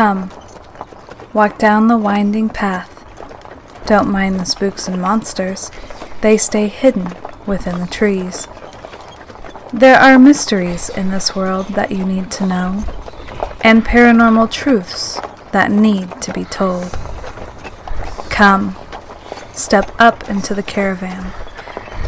[0.00, 0.30] Come,
[1.34, 3.04] walk down the winding path.
[3.84, 5.70] Don't mind the spooks and monsters,
[6.22, 7.12] they stay hidden
[7.46, 8.48] within the trees.
[9.74, 12.82] There are mysteries in this world that you need to know,
[13.60, 15.20] and paranormal truths
[15.52, 16.92] that need to be told.
[18.30, 18.76] Come,
[19.52, 21.24] step up into the caravan,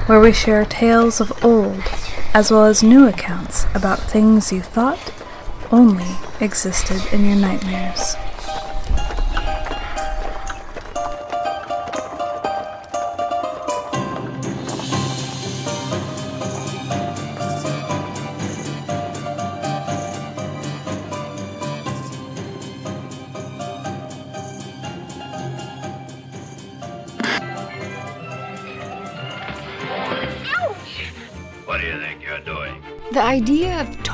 [0.07, 1.83] where we share tales of old
[2.33, 5.13] as well as new accounts about things you thought
[5.71, 8.17] only existed in your nightmares.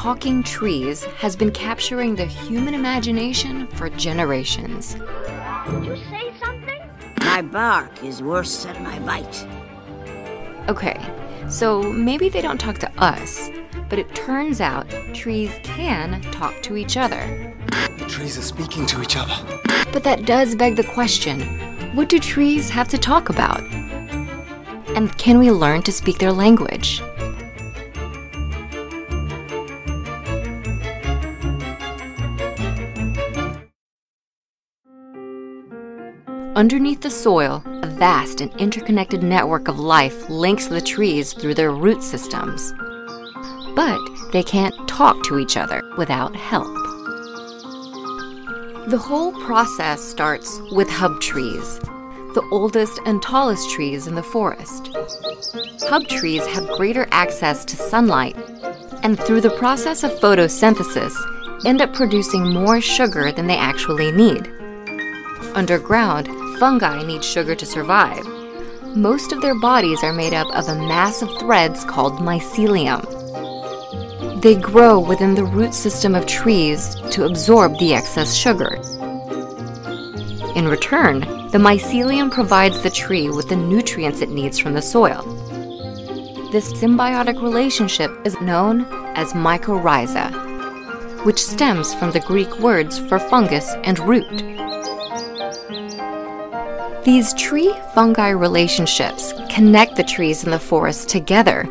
[0.09, 4.95] Talking trees has been capturing the human imagination for generations.
[4.95, 6.81] Did you say something?
[7.21, 9.47] My bark is worse than my bite.
[10.67, 10.99] Okay,
[11.51, 13.51] so maybe they don't talk to us,
[13.91, 17.55] but it turns out trees can talk to each other.
[17.99, 19.37] The trees are speaking to each other.
[19.93, 21.43] But that does beg the question
[21.95, 23.61] what do trees have to talk about?
[24.97, 27.03] And can we learn to speak their language?
[36.59, 41.71] Underneath the soil, a vast and interconnected network of life links the trees through their
[41.71, 42.73] root systems.
[43.77, 44.01] But
[44.33, 46.67] they can't talk to each other without help.
[48.89, 51.79] The whole process starts with hub trees,
[52.35, 54.91] the oldest and tallest trees in the forest.
[55.83, 58.37] Hub trees have greater access to sunlight,
[59.05, 61.15] and through the process of photosynthesis,
[61.65, 64.53] end up producing more sugar than they actually need.
[65.55, 66.29] Underground,
[66.59, 68.27] fungi need sugar to survive.
[68.97, 73.03] Most of their bodies are made up of a mass of threads called mycelium.
[74.43, 78.77] They grow within the root system of trees to absorb the excess sugar.
[80.57, 81.21] In return,
[81.51, 85.23] the mycelium provides the tree with the nutrients it needs from the soil.
[86.51, 93.75] This symbiotic relationship is known as mycorrhiza, which stems from the Greek words for fungus
[93.85, 94.43] and root.
[97.09, 101.67] These tree fungi relationships connect the trees in the forest together,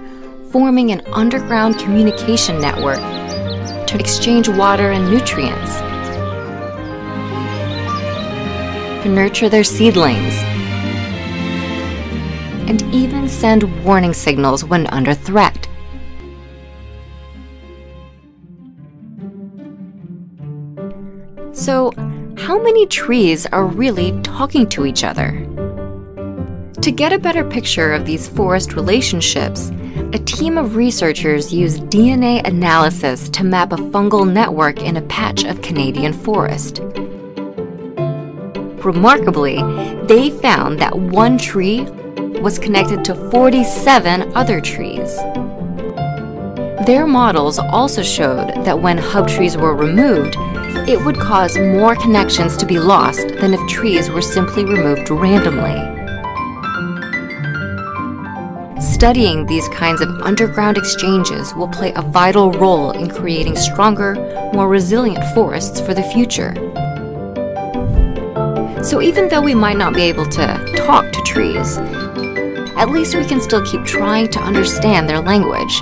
[0.52, 2.98] forming an underground communication network
[3.86, 5.78] to exchange water and nutrients,
[9.04, 10.34] to nurture their seedlings,
[12.68, 15.70] and even send warning signals when under threat.
[21.52, 21.92] So,
[22.38, 25.32] how many trees are really talking to each other?
[26.82, 29.72] To get a better picture of these forest relationships,
[30.14, 35.46] a team of researchers used DNA analysis to map a fungal network in a patch
[35.46, 36.80] of Canadian forest.
[38.86, 39.56] Remarkably,
[40.06, 41.82] they found that one tree
[42.40, 45.18] was connected to 47 other trees.
[46.86, 50.38] Their models also showed that when hub trees were removed,
[50.88, 55.76] it would cause more connections to be lost than if trees were simply removed randomly.
[58.82, 64.16] Studying these kinds of underground exchanges will play a vital role in creating stronger,
[64.54, 66.54] more resilient forests for the future.
[68.82, 71.78] So, even though we might not be able to talk to trees,
[72.78, 75.82] at least we can still keep trying to understand their language.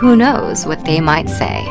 [0.00, 1.66] Who knows what they might say?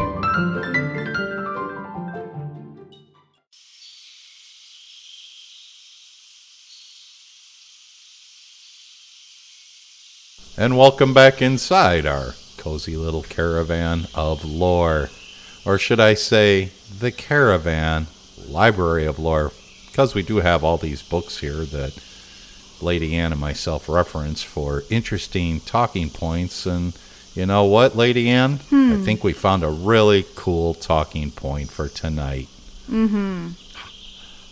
[10.66, 15.12] And welcome back inside our cozy little caravan of lore.
[15.64, 18.08] Or should I say, the caravan
[18.48, 19.52] library of lore.
[19.86, 21.96] Because we do have all these books here that
[22.82, 26.66] Lady Ann and myself reference for interesting talking points.
[26.66, 26.98] And
[27.36, 28.54] you know what, Lady Ann?
[28.72, 32.48] I think we found a really cool talking point for tonight.
[32.90, 33.50] Mm-hmm.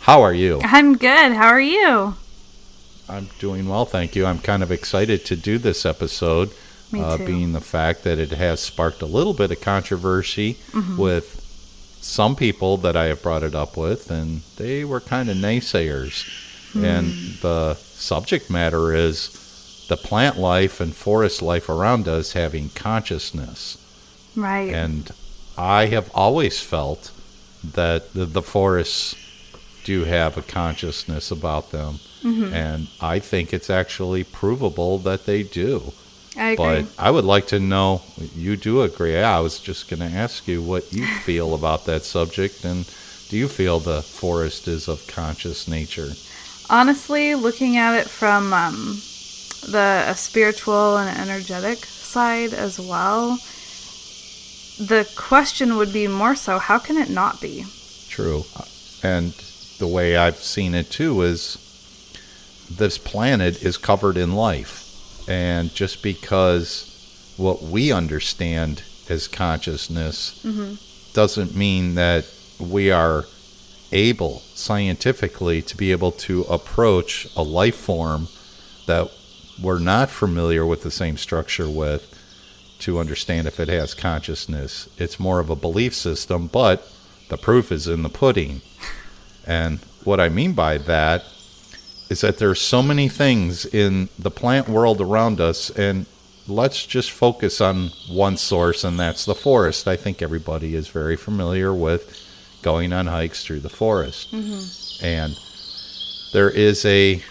[0.01, 0.61] How are you?
[0.63, 1.31] I'm good.
[1.31, 2.17] How are you?
[3.13, 4.25] I'm doing well, thank you.
[4.25, 6.49] I'm kind of excited to do this episode,
[6.97, 10.97] uh, being the fact that it has sparked a little bit of controversy Mhm.
[10.97, 11.39] with
[12.01, 16.23] some people that I have brought it up with, and they were kind of naysayers.
[16.73, 17.27] And Hmm.
[17.41, 19.29] the subject matter is
[19.89, 23.77] the plant life and forest life around us having consciousness.
[24.35, 24.73] Right.
[24.73, 25.11] And
[25.55, 27.11] I have always felt
[27.63, 29.13] that the, the forests
[29.83, 31.99] do have a consciousness about them.
[32.53, 35.93] And I think it's actually provable that they do.
[36.37, 36.65] I agree.
[36.65, 38.01] But I would like to know,
[38.35, 39.17] you do agree.
[39.17, 42.63] I was just going to ask you what you feel about that subject.
[42.65, 42.89] And
[43.29, 46.11] do you feel the forest is of conscious nature?
[46.69, 49.01] Honestly, looking at it from um,
[49.69, 53.37] the a spiritual and energetic side as well,
[54.79, 57.65] the question would be more so how can it not be?
[58.07, 58.45] True.
[59.03, 59.33] And
[59.83, 61.57] the way I've seen it too is
[62.71, 65.27] this planet is covered in life.
[65.27, 70.75] And just because what we understand as consciousness mm-hmm.
[71.13, 72.25] doesn't mean that
[72.59, 73.25] we are
[73.91, 78.29] able scientifically to be able to approach a life form
[78.87, 79.11] that
[79.61, 82.09] we're not familiar with the same structure with
[82.79, 84.87] to understand if it has consciousness.
[84.97, 86.89] It's more of a belief system, but
[87.27, 88.61] the proof is in the pudding.
[89.45, 91.23] And what I mean by that
[92.09, 96.05] is that there are so many things in the plant world around us and
[96.47, 99.87] let's just focus on one source and that's the forest.
[99.87, 102.19] I think everybody is very familiar with
[102.61, 104.31] going on hikes through the forest.
[104.31, 105.05] Mm-hmm.
[105.05, 105.39] And
[106.33, 107.23] there is a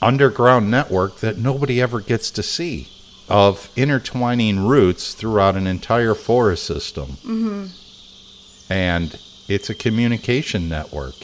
[0.00, 2.88] underground network that nobody ever gets to see
[3.28, 7.06] of intertwining roots throughout an entire forest system.
[7.24, 8.72] Mm-hmm.
[8.72, 9.18] And
[9.48, 11.14] it's a communication network.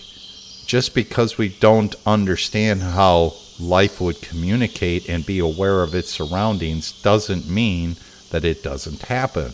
[0.72, 6.92] Just because we don't understand how life would communicate and be aware of its surroundings
[7.02, 7.96] doesn't mean
[8.30, 9.52] that it doesn't happen.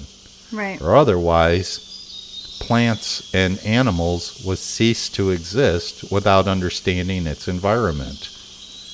[0.53, 0.81] Right.
[0.81, 8.31] Or otherwise, plants and animals would cease to exist without understanding its environment.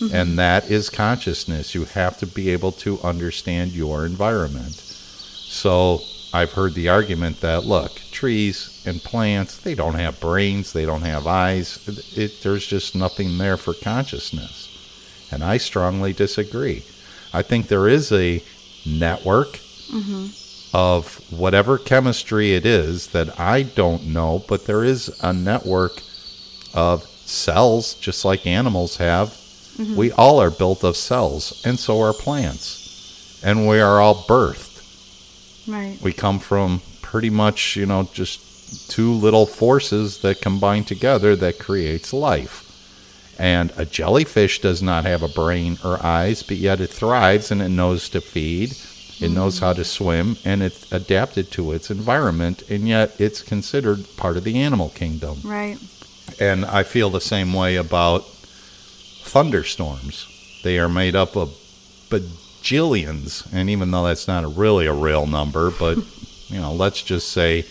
[0.01, 0.15] Mm-hmm.
[0.15, 1.75] And that is consciousness.
[1.75, 4.77] You have to be able to understand your environment.
[4.77, 6.01] So
[6.35, 11.03] I've heard the argument that look, trees and plants, they don't have brains, they don't
[11.03, 11.87] have eyes.
[11.87, 15.29] It, it, there's just nothing there for consciousness.
[15.31, 16.85] And I strongly disagree.
[17.33, 18.43] I think there is a
[18.85, 19.61] network
[19.93, 20.77] mm-hmm.
[20.77, 26.03] of whatever chemistry it is that I don't know, but there is a network
[26.75, 29.29] of cells, just like animals have.
[29.29, 29.95] Mm-hmm.
[29.95, 33.41] We all are built of cells, and so are plants.
[33.45, 34.74] And we are all birthed.
[35.67, 35.99] Right.
[36.03, 41.59] We come from pretty much, you know, just two little forces that combine together that
[41.59, 42.63] creates life.
[43.39, 47.61] And a jellyfish does not have a brain or eyes, but yet it thrives and
[47.61, 48.73] it knows to feed.
[49.21, 49.35] It mm.
[49.35, 54.37] knows how to swim and it's adapted to its environment, and yet it's considered part
[54.37, 55.39] of the animal kingdom.
[55.45, 55.79] Right.
[56.41, 58.25] And I feel the same way about
[59.25, 60.27] thunderstorms.
[60.63, 61.57] They are made up of
[62.65, 65.99] bajillions, and even though that's not a really a real number, but
[66.49, 67.65] you know, let's just say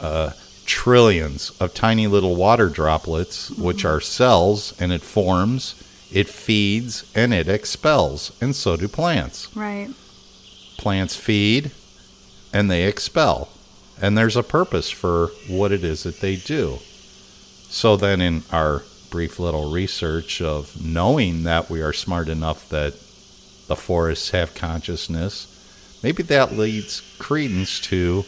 [0.00, 0.30] uh,
[0.66, 5.74] trillions of tiny little water droplets, which are cells, and it forms,
[6.12, 9.54] it feeds, and it expels, and so do plants.
[9.56, 9.90] Right.
[10.76, 11.72] Plants feed,
[12.52, 13.48] and they expel,
[14.00, 16.78] and there's a purpose for what it is that they do.
[17.68, 22.94] So then, in our brief little research of knowing that we are smart enough that
[23.70, 25.46] the forests have consciousness,
[26.02, 28.24] maybe that leads credence to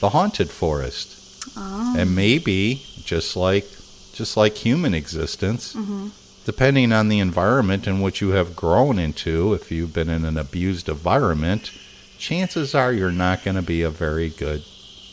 [0.00, 1.46] the haunted forest.
[1.56, 1.94] Oh.
[1.96, 3.64] And maybe just like
[4.12, 6.08] just like human existence, mm-hmm.
[6.44, 10.36] depending on the environment in which you have grown into, if you've been in an
[10.36, 11.70] abused environment,
[12.18, 14.62] chances are you're not going to be a very good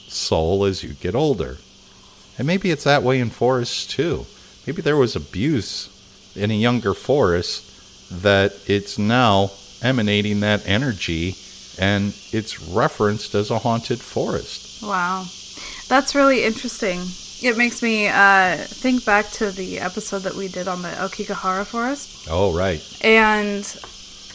[0.08, 1.58] soul as you get older.
[2.40, 4.26] And maybe it's that way in forests too.
[4.66, 5.90] Maybe there was abuse
[6.36, 7.69] in a younger forest
[8.12, 9.52] that it's now
[9.82, 11.36] emanating that energy
[11.80, 14.84] and it's referenced as a haunted forest.
[14.84, 15.26] Wow.
[15.88, 17.00] That's really interesting.
[17.42, 21.66] It makes me uh, think back to the episode that we did on the Aokigahara
[21.66, 22.82] forest Oh, right.
[23.02, 23.66] and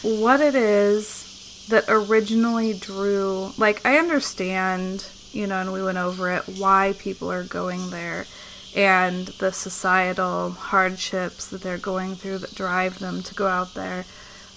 [0.03, 3.53] what it is that originally drew.
[3.59, 8.27] Like, I understand, you know, and we went over it, why people are going there
[8.75, 14.05] and the societal hardships that they're going through that drive them to go out there.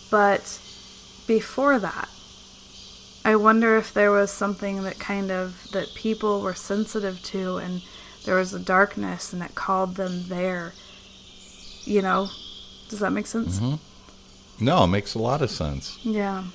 [0.09, 0.59] But
[1.27, 2.09] before that,
[3.24, 7.83] I wonder if there was something that kind of that people were sensitive to and
[8.25, 10.74] there was a darkness and it called them there.
[11.83, 12.29] You know,
[12.89, 13.59] does that make sense?
[13.59, 14.65] Mm-hmm.
[14.65, 16.00] No, it makes a lot of sense.
[16.03, 16.45] Yeah.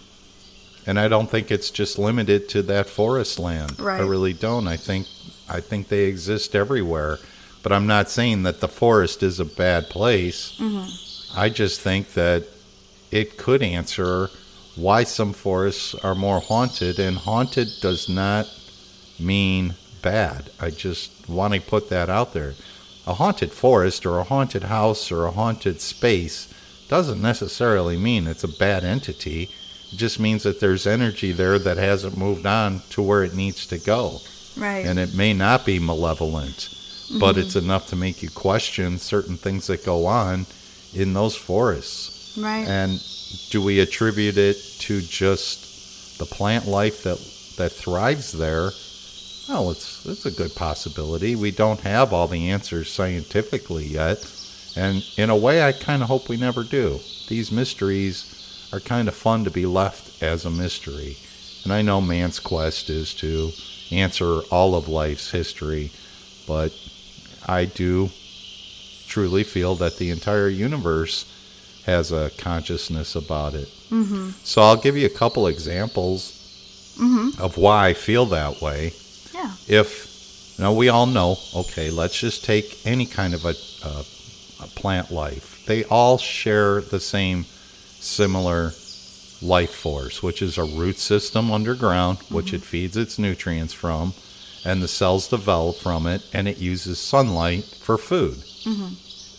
[0.87, 3.79] And I don't think it's just limited to that forest land.
[3.79, 4.01] Right.
[4.01, 4.67] I really don't.
[4.67, 5.07] I think
[5.49, 7.19] I think they exist everywhere.
[7.63, 10.57] But I'm not saying that the forest is a bad place.
[10.59, 11.39] Mm-hmm.
[11.39, 12.45] I just think that
[13.11, 14.29] it could answer
[14.75, 18.49] why some forests are more haunted and haunted does not
[19.19, 20.51] mean bad.
[20.61, 22.55] I just want to put that out there.
[23.07, 26.53] A haunted forest or a haunted house or a haunted space
[26.89, 29.51] doesn't necessarily mean it's a bad entity.
[29.93, 33.67] It just means that there's energy there that hasn't moved on to where it needs
[33.67, 34.21] to go.
[34.57, 34.85] Right.
[34.87, 36.69] And it may not be malevolent,
[37.19, 37.41] but mm-hmm.
[37.41, 40.47] it's enough to make you question certain things that go on
[40.95, 42.37] in those forests.
[42.39, 42.67] right.
[42.67, 43.01] And
[43.51, 47.19] do we attribute it to just the plant life that
[47.57, 48.71] that thrives there?
[49.49, 51.35] Well, it's it's a good possibility.
[51.35, 54.25] We don't have all the answers scientifically yet,
[54.77, 57.01] and in a way, I kind of hope we never do.
[57.29, 61.17] These mysteries are kind of fun to be left as a mystery,
[61.65, 63.53] and I know man's quest is to
[63.91, 65.91] answer all of life's history,
[66.47, 66.73] but
[67.47, 68.11] I do
[69.07, 71.27] truly feel that the entire universe
[71.87, 73.69] has a consciousness about it.
[73.91, 74.31] Mm-hmm.
[74.45, 76.39] So I'll give you a couple examples
[77.41, 78.93] of why I feel that way.
[79.35, 79.53] yeah.
[79.69, 84.05] If now we all know, okay, let's just take any kind of a, a,
[84.65, 85.65] a plant life.
[85.67, 87.45] They all share the same
[87.99, 88.73] similar
[89.41, 94.15] life force, which is a root system underground, which it feeds its nutrients from,
[94.65, 98.39] and the cells develop from it, and it uses sunlight for food.
[98.65, 98.95] Mm-hmm.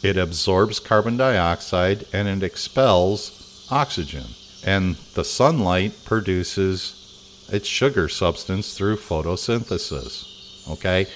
[0.06, 4.26] It absorbs carbon dioxide and it expels oxygen.
[4.66, 10.70] And the sunlight produces its sugar substance through photosynthesis.
[10.70, 11.08] Okay?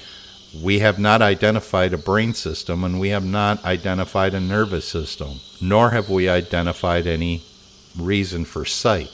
[0.64, 5.42] We have not identified a brain system and we have not identified a nervous system,
[5.60, 7.44] nor have we identified any
[7.98, 9.12] reason for sight.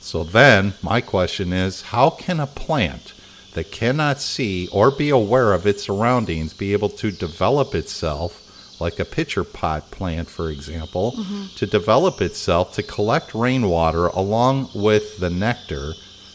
[0.00, 3.14] So then, my question is how can a plant
[3.56, 8.98] that cannot see or be aware of its surroundings be able to develop itself, like
[9.00, 11.12] a pitcher pot plant, for example,
[11.56, 15.94] to develop itself to collect rainwater along with the nectar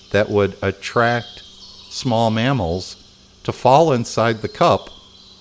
[0.09, 1.43] that would attract
[1.91, 2.95] small mammals
[3.43, 4.89] to fall inside the cup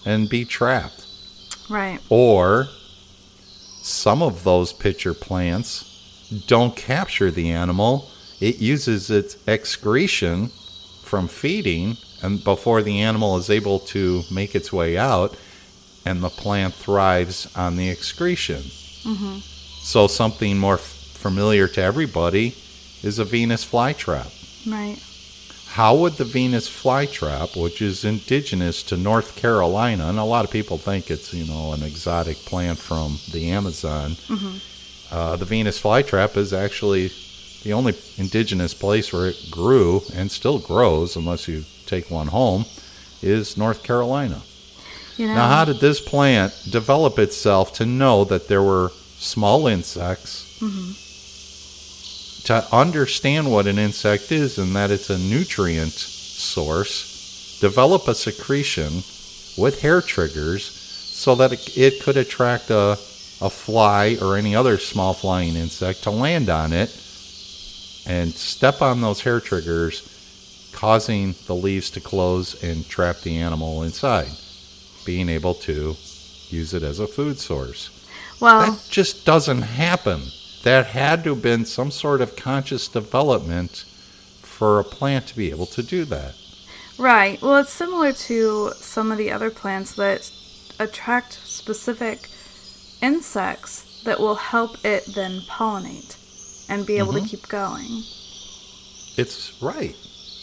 [0.04, 1.06] and be trapped?
[1.70, 1.98] Right.
[2.10, 2.68] Or
[3.80, 8.10] some of those pitcher plants don't capture the animal.
[8.38, 10.50] It uses its excretion
[11.10, 15.36] from feeding and before the animal is able to make its way out
[16.06, 18.62] and the plant thrives on the excretion.
[19.82, 20.80] So something more f-
[21.14, 22.54] familiar to everybody
[23.02, 24.30] is a Venus flytrap.
[24.66, 24.98] Right.
[25.70, 30.50] How would the Venus flytrap, which is indigenous to North Carolina, and a lot of
[30.50, 34.16] people think it's you know an exotic plant from the Amazon,
[35.10, 37.10] uh, the Venus flytrap is actually
[37.62, 42.64] the only indigenous place where it grew and still grows, unless you take one home,
[43.22, 44.42] is North Carolina.
[45.16, 45.34] You know.
[45.34, 50.58] Now, how did this plant develop itself to know that there were small insects?
[50.60, 50.92] Mm-hmm.
[52.44, 59.02] To understand what an insect is and that it's a nutrient source, develop a secretion
[59.58, 62.92] with hair triggers so that it, it could attract a,
[63.42, 66.88] a fly or any other small flying insect to land on it
[68.06, 73.82] and step on those hair triggers, causing the leaves to close and trap the animal
[73.82, 74.28] inside
[75.04, 75.96] being able to
[76.48, 77.90] use it as a food source.
[78.40, 80.22] well, That just doesn't happen.
[80.62, 83.84] That had to have been some sort of conscious development
[84.42, 86.34] for a plant to be able to do that.
[86.98, 87.40] right.
[87.40, 90.30] Well, it's similar to some of the other plants that
[90.78, 92.28] attract specific
[93.00, 96.16] insects that will help it then pollinate
[96.70, 97.26] and be able to mm-hmm.
[97.26, 98.02] keep going.
[99.18, 99.96] It's right.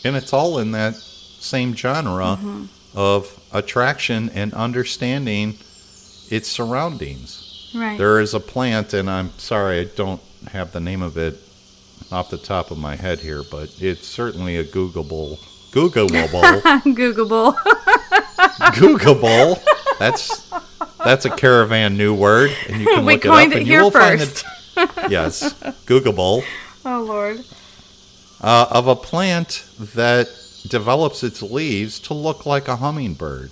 [0.03, 2.65] And it's all in that same genre mm-hmm.
[2.95, 5.57] of attraction and understanding
[6.29, 7.71] its surroundings.
[7.73, 7.97] Right.
[7.97, 11.39] There is a plant, and I'm sorry I don't have the name of it
[12.11, 15.39] off the top of my head here, but it's certainly a Googleable.
[15.71, 16.61] Googleable.
[16.95, 17.55] Googleable.
[18.75, 19.63] Googleable.
[19.99, 20.49] That's
[21.03, 23.81] that's a caravan new word, and you can We look it up, it and you
[23.81, 24.43] will first.
[24.43, 24.56] find it.
[25.09, 25.53] Yes,
[25.85, 26.43] Googleable
[26.85, 27.43] oh Lord.
[28.41, 30.29] uh, of a plant that
[30.67, 33.51] develops its leaves to look like a hummingbird.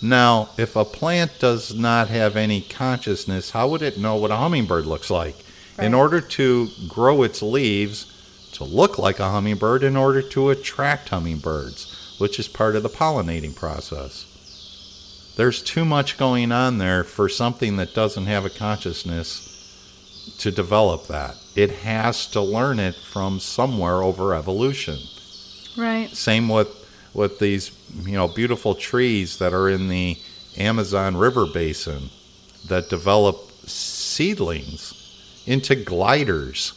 [0.00, 4.36] Now, if a plant does not have any consciousness, how would it know what a
[4.36, 5.36] hummingbird looks like?
[5.78, 8.06] In order to grow its leaves
[8.52, 12.88] to look like a hummingbird, in order to attract hummingbirds, which is part of the
[12.88, 14.26] pollinating process.
[15.36, 19.51] There's too much going on there for something that doesn't have a consciousness
[20.38, 21.36] to develop that.
[21.54, 24.98] It has to learn it from somewhere over evolution.
[25.76, 26.08] Right.
[26.10, 26.68] Same with
[27.14, 27.70] with these,
[28.04, 30.16] you know, beautiful trees that are in the
[30.56, 32.08] Amazon River basin
[32.68, 33.36] that develop
[33.66, 34.94] seedlings
[35.46, 36.72] into gliders.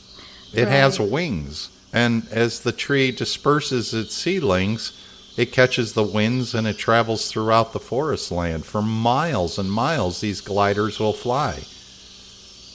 [0.54, 4.92] It has wings, and as the tree disperses its seedlings,
[5.38, 8.66] It catches the winds and it travels throughout the forest land.
[8.66, 11.64] For miles and miles, these gliders will fly.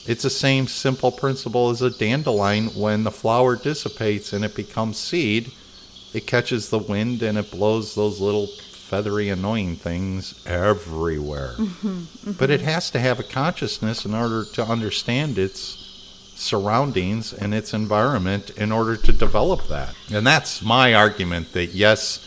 [0.06, 4.98] It's the same simple principle as a dandelion when the flower dissipates and it becomes
[4.98, 5.52] seed.
[6.12, 11.54] It catches the wind and it blows those little feathery, annoying things everywhere.
[11.56, 12.32] Mm-hmm, mm-hmm.
[12.32, 15.76] But it has to have a consciousness in order to understand its
[16.34, 19.94] surroundings and its environment in order to develop that.
[20.12, 22.26] And that's my argument that yes,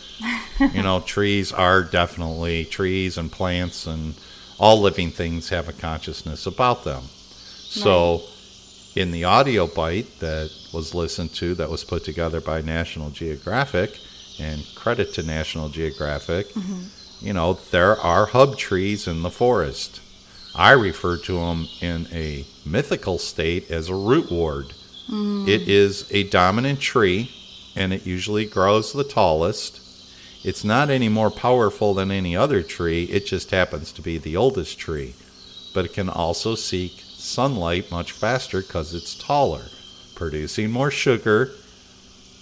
[0.59, 4.13] you know, trees are definitely trees and plants and
[4.57, 7.03] all living things have a consciousness about them.
[7.73, 8.21] So,
[8.95, 13.99] in the audio bite that was listened to, that was put together by National Geographic,
[14.39, 17.25] and credit to National Geographic, mm-hmm.
[17.25, 20.01] you know, there are hub trees in the forest.
[20.55, 24.73] I refer to them in a mythical state as a root ward.
[25.09, 25.47] Mm.
[25.47, 27.31] It is a dominant tree,
[27.75, 29.79] and it usually grows the tallest.
[30.43, 34.37] It's not any more powerful than any other tree, it just happens to be the
[34.37, 35.15] oldest tree.
[35.73, 39.65] But it can also seek sunlight much faster because it's taller,
[40.13, 41.51] producing more sugar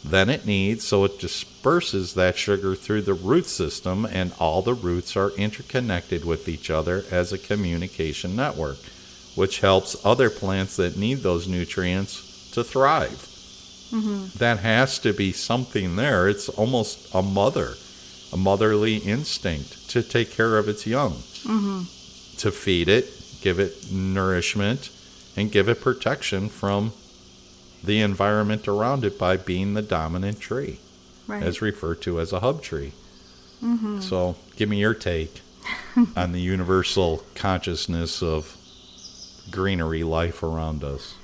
[0.04, 4.74] than it needs, so it disperses that sugar through the root system, and all the
[4.74, 8.78] roots are interconnected with each other as a communication network,
[9.36, 13.28] which helps other plants that need those nutrients to thrive.
[13.92, 14.38] Mm-hmm.
[14.40, 16.28] That has to be something there.
[16.28, 17.76] It's almost a mother,
[18.34, 21.82] a motherly instinct to take care of its young, mm-hmm.
[22.38, 24.90] to feed it, give it nourishment,
[25.36, 26.94] and give it protection from
[27.84, 30.80] the environment around it by being the dominant tree,
[31.28, 31.42] Right.
[31.42, 32.94] as referred to as a hub tree.
[33.64, 34.02] Mm-hmm.
[34.02, 35.42] So, give me your take
[36.16, 38.58] on the universal consciousness of
[39.50, 41.16] greenery life around us.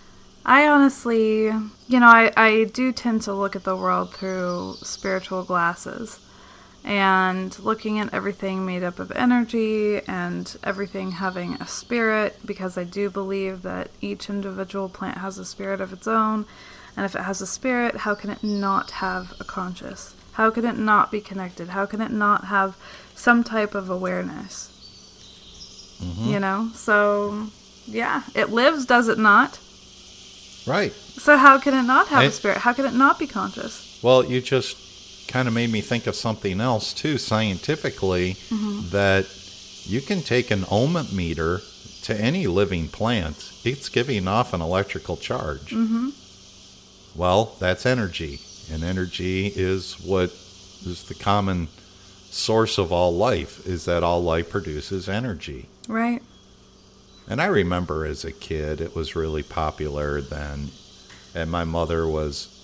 [0.46, 5.44] I honestly, you know, I, I do tend to look at the world through spiritual
[5.44, 6.20] glasses.
[6.88, 12.86] And looking at everything made up of energy and everything having a spirit, because I
[12.86, 16.46] do believe that each individual plant has a spirit of its own.
[16.96, 20.16] And if it has a spirit, how can it not have a conscious?
[20.32, 21.68] How can it not be connected?
[21.68, 22.78] How can it not have
[23.16, 24.72] some type of awareness?
[26.02, 26.30] Mm-hmm.
[26.30, 26.70] You know?
[26.74, 27.48] So,
[27.86, 29.60] yeah, it lives, does it not?
[30.66, 30.94] Right.
[30.94, 32.60] So how can it not have I- a spirit?
[32.60, 34.00] How can it not be conscious?
[34.02, 34.87] Well, you just
[35.28, 38.38] kind of made me think of something else too, scientifically,
[38.92, 39.26] that
[39.84, 41.62] you can take an ohm meter
[42.04, 45.72] to any living plant, it's giving off an electrical charge.
[45.72, 46.10] Mm-hmm.
[47.16, 48.40] Well, that's energy,
[48.72, 50.30] and energy is what
[50.86, 51.68] is the common
[52.30, 53.66] source of all life.
[53.66, 55.68] Is that all life produces energy?
[55.88, 56.22] Right.
[57.28, 60.70] And I remember as a kid, it was really popular then.
[61.36, 62.57] And my mother was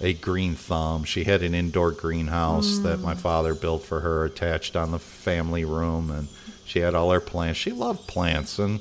[0.00, 1.04] a green thumb.
[1.04, 5.64] She had an indoor greenhouse that my father built for her, attached on the family
[5.64, 6.28] room, and
[6.64, 7.58] she had all her plants.
[7.58, 8.80] She loved plants, and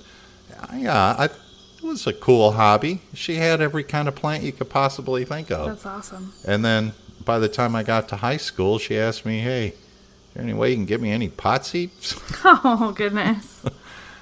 [0.58, 3.02] uh, yeah, I, it was a cool hobby.
[3.14, 5.68] She had every kind of plant you could possibly think of.
[5.68, 6.34] That's awesome.
[6.46, 6.94] And then
[7.26, 9.74] by the time I got to high school, she asked me, "Hey, is
[10.34, 13.64] there any way you can get me any pot seeds?" Oh goodness.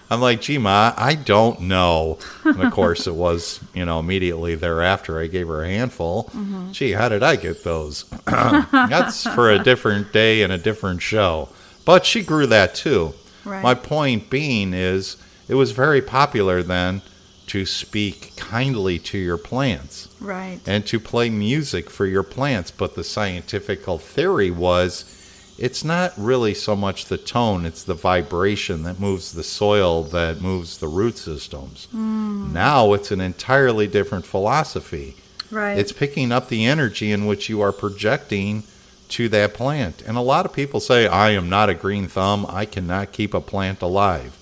[0.09, 2.17] I'm like, gee, Ma, I don't know.
[2.45, 6.25] And of course, it was, you know, immediately thereafter, I gave her a handful.
[6.25, 6.71] Mm-hmm.
[6.71, 8.03] Gee, how did I get those?
[8.25, 11.49] That's for a different day and a different show.
[11.83, 13.13] But she grew that too.
[13.43, 13.63] Right.
[13.63, 15.17] My point being is,
[15.47, 17.01] it was very popular then
[17.47, 20.59] to speak kindly to your plants right.
[20.65, 22.71] and to play music for your plants.
[22.71, 25.16] But the scientific theory was
[25.57, 30.41] it's not really so much the tone, it's the vibration that moves the soil, that
[30.41, 31.87] moves the root systems.
[31.95, 32.51] Mm.
[32.51, 35.15] Now it's an entirely different philosophy.
[35.49, 35.77] Right.
[35.77, 38.63] It's picking up the energy in which you are projecting
[39.09, 40.03] to that plant.
[40.05, 43.33] And a lot of people say, I am not a green thumb, I cannot keep
[43.33, 44.37] a plant alive.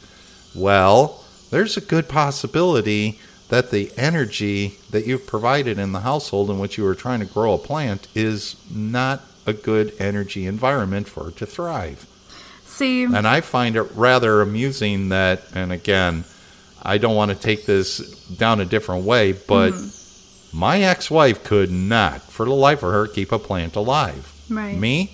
[0.56, 6.60] Well, there's a good possibility that the energy that you've provided in the household in
[6.60, 11.30] which you are trying to grow a plant is not a good energy environment for
[11.30, 12.08] it to thrive.
[12.66, 16.26] See, And I find it rather amusing that, and again,
[16.82, 20.58] I don't want to take this down a different way, but mm-hmm.
[20.58, 24.34] my ex wife could not, for the life of her, keep a plant alive.
[24.50, 24.78] Right.
[24.78, 25.12] Me,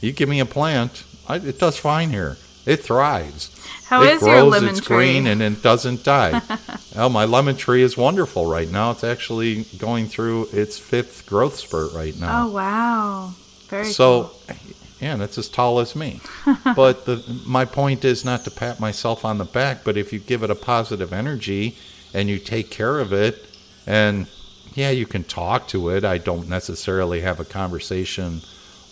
[0.00, 2.36] you give me a plant, I, it does fine here.
[2.66, 3.50] It thrives.
[3.86, 4.96] how it is grows, your lemon it's tree?
[4.96, 6.40] green, and it doesn't die.
[6.96, 8.92] oh, my lemon tree is wonderful right now.
[8.92, 12.44] It's actually going through its fifth growth spurt right now.
[12.44, 13.34] oh wow.
[13.70, 14.56] Very So, cool.
[15.00, 16.20] yeah, that's as tall as me.
[16.76, 20.18] but the, my point is not to pat myself on the back, but if you
[20.18, 21.76] give it a positive energy
[22.12, 23.46] and you take care of it,
[23.86, 24.26] and
[24.74, 26.04] yeah, you can talk to it.
[26.04, 28.42] I don't necessarily have a conversation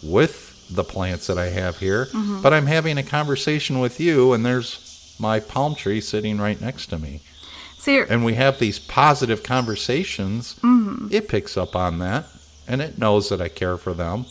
[0.03, 2.43] with the plants that I have here, mm-hmm.
[2.43, 6.87] but I'm having a conversation with you, and there's my palm tree sitting right next
[6.87, 7.21] to me.
[7.79, 10.55] See, And we have these positive conversations.
[10.57, 11.09] Mm-hmm.
[11.11, 12.27] It picks up on that,
[12.67, 14.27] and it knows that I care for them.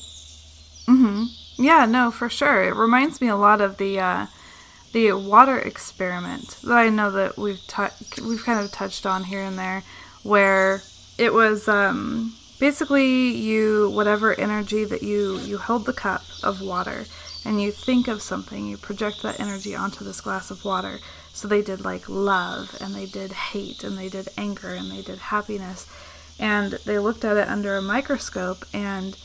[1.58, 2.64] Yeah, no, for sure.
[2.64, 4.28] It reminds me a lot of the uh,
[4.94, 7.60] the water experiment that I know that we've
[8.24, 9.84] we've kind of touched on here and there,
[10.24, 10.82] where
[11.18, 17.06] it was um, basically you whatever energy that you you hold the cup of water
[17.44, 21.00] and you think of something, you project that energy onto this glass of water.
[21.34, 25.02] So they did like love and they did hate and they did anger and they
[25.02, 25.88] did happiness,
[26.40, 29.18] and they looked at it under a microscope and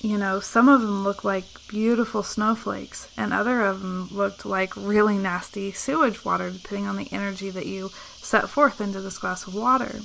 [0.00, 4.76] you know, some of them looked like beautiful snowflakes, and other of them looked like
[4.76, 9.46] really nasty sewage water, depending on the energy that you set forth into this glass
[9.46, 10.00] of water.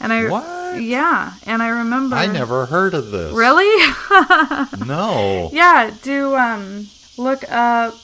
[0.00, 0.82] And I, What?
[0.82, 2.16] yeah, and I remember.
[2.16, 3.32] I never heard of this.
[3.32, 3.70] Really?
[4.86, 5.50] No.
[5.52, 5.90] yeah.
[6.02, 7.94] Do um look up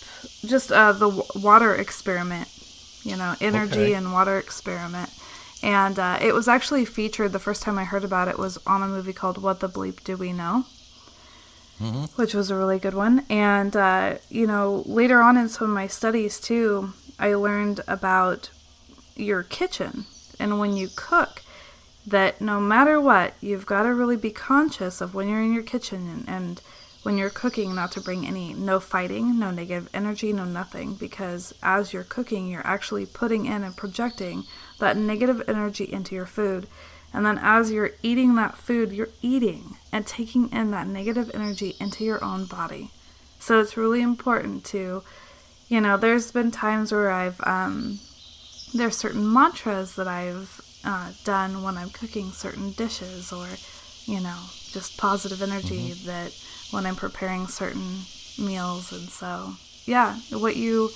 [0.46, 2.48] just uh the w- water experiment.
[3.02, 3.94] You know, energy Okay.
[3.94, 5.10] and water experiment.
[5.62, 7.32] And uh, it was actually featured.
[7.32, 10.04] The first time I heard about it was on a movie called "What the Bleep
[10.04, 10.66] Do We Know,"
[12.16, 13.24] which was a really good one.
[13.28, 18.50] And uh, you know, later on in some of my studies too, I learned about
[19.16, 20.06] your kitchen
[20.38, 21.42] and when you cook
[22.06, 25.62] that no matter what, you've got to really be conscious of when you're in your
[25.62, 26.60] kitchen and, and
[27.02, 31.54] when you're cooking, not to bring any, no fighting, no negative energy, no nothing, because
[31.62, 34.44] as you're cooking, you're actually putting in and projecting
[34.78, 36.66] that negative energy into your food.
[37.12, 41.74] And then as you're eating that food, you're eating and taking in that negative energy
[41.80, 42.90] into your own body.
[43.38, 45.02] So it's really important to,
[45.68, 48.00] you know, there's been times where I've, um,
[48.74, 53.46] there's certain mantras that I've uh, done when I'm cooking certain dishes, or
[54.08, 54.38] you know,
[54.72, 56.34] just positive energy that
[56.70, 58.00] when I'm preparing certain
[58.38, 58.90] meals.
[58.90, 60.90] And so, yeah, what you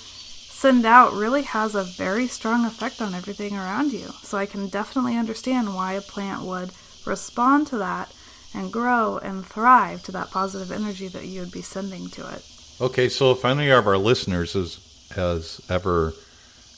[0.63, 4.07] send out really has a very strong effect on everything around you.
[4.21, 6.71] So I can definitely understand why a plant would
[7.05, 8.09] respond to that
[8.53, 12.45] and grow and thrive to that positive energy that you would be sending to it.
[12.79, 14.79] Okay, so if any of our listeners has
[15.13, 16.13] has ever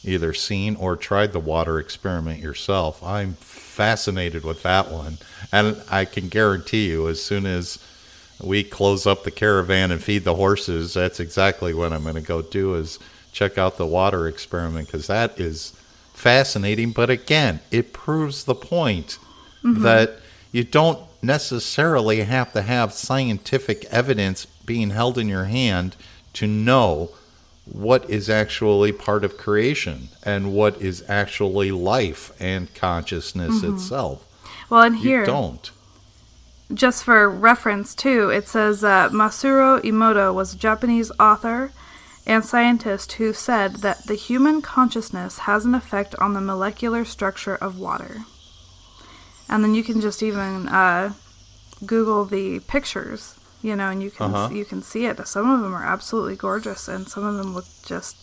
[0.03, 5.19] either seen or tried the water experiment yourself, I'm fascinated with that one.
[5.51, 7.77] And I can guarantee you as soon as
[8.41, 12.21] we close up the caravan and feed the horses, that's exactly what I'm going to
[12.21, 12.97] go do is
[13.35, 15.73] check out the water experiment because that is
[16.13, 19.17] fascinating, but again, it proves the point
[19.61, 20.19] that
[20.53, 25.95] you don't necessarily have to have scientific evidence being held in your hand
[26.33, 27.09] to know
[27.65, 34.23] what is actually part of creation and what is actually life and consciousness itself.
[34.69, 35.71] Well, and You here, don't.
[36.73, 41.71] just for reference too, it says uh, Masaru Emoto was a Japanese author
[42.25, 47.55] and scientist who said that the human consciousness has an effect on the molecular structure
[47.55, 48.21] of water.
[49.47, 51.13] And then you can just even uh,
[51.85, 54.53] Google the pictures, you know, and you can Uh-huh.
[54.53, 55.25] you can see it.
[55.27, 58.17] Some of them are absolutely gorgeous, and some of them look just,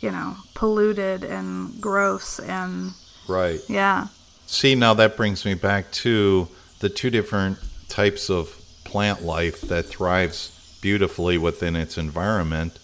[0.00, 2.94] you know, polluted and gross, and
[3.28, 3.60] Right.
[3.68, 4.08] yeah,
[4.46, 8.54] See, now that brings me back to the two different types of
[8.84, 12.78] plant life that thrives beautifully within its environment.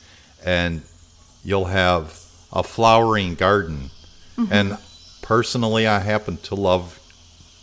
[0.44, 0.82] And
[1.44, 2.20] you'll have
[2.52, 3.90] a flowering garden.
[4.36, 4.52] Mm-hmm.
[4.52, 4.78] And
[5.22, 6.98] personally, I happen to love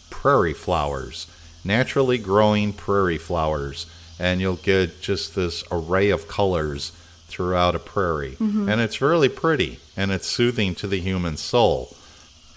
[0.10, 1.28] prairie flowers,
[1.64, 3.86] naturally growing prairie flowers.
[4.20, 6.92] And you'll get just this array of colors
[7.28, 8.36] throughout a prairie.
[8.40, 8.68] Mm-hmm.
[8.68, 11.96] And it's really pretty and it's soothing to the human soul.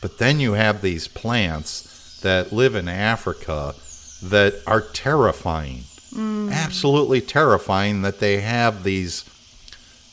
[0.01, 3.75] But then you have these plants that live in Africa
[4.23, 5.85] that are terrifying.
[6.13, 6.53] Mm.
[6.53, 9.25] Absolutely terrifying that they have these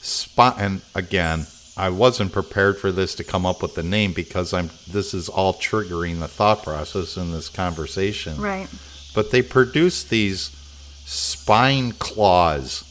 [0.01, 4.53] spot and again, I wasn't prepared for this to come up with the name because
[4.53, 8.39] I'm this is all triggering the thought process in this conversation.
[8.41, 8.67] right.
[9.15, 10.51] But they produce these
[11.05, 12.83] spine claws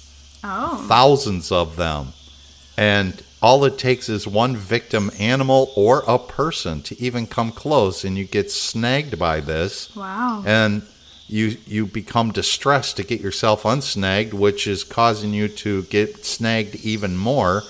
[0.44, 2.08] Oh, thousands of them.
[2.76, 8.04] And all it takes is one victim animal or a person to even come close,
[8.04, 9.94] and you get snagged by this.
[9.96, 10.42] wow.
[10.46, 10.82] And
[11.28, 16.76] you you become distressed to get yourself unsnagged, which is causing you to get snagged
[16.76, 17.62] even more.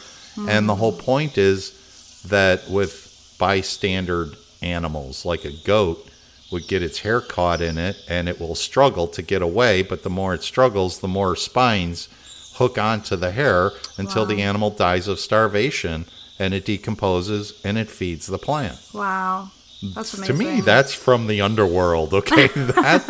[0.49, 4.29] And the whole point is that with bystander
[4.63, 6.09] animals, like a goat,
[6.53, 9.83] would get its hair caught in it, and it will struggle to get away.
[9.83, 12.09] But the more it struggles, the more spines
[12.55, 16.07] hook onto the hair until the animal dies of starvation,
[16.39, 18.79] and it decomposes and it feeds the plant.
[18.95, 19.51] Wow.
[19.83, 22.13] That's to me, that's from the underworld.
[22.13, 23.07] Okay, that,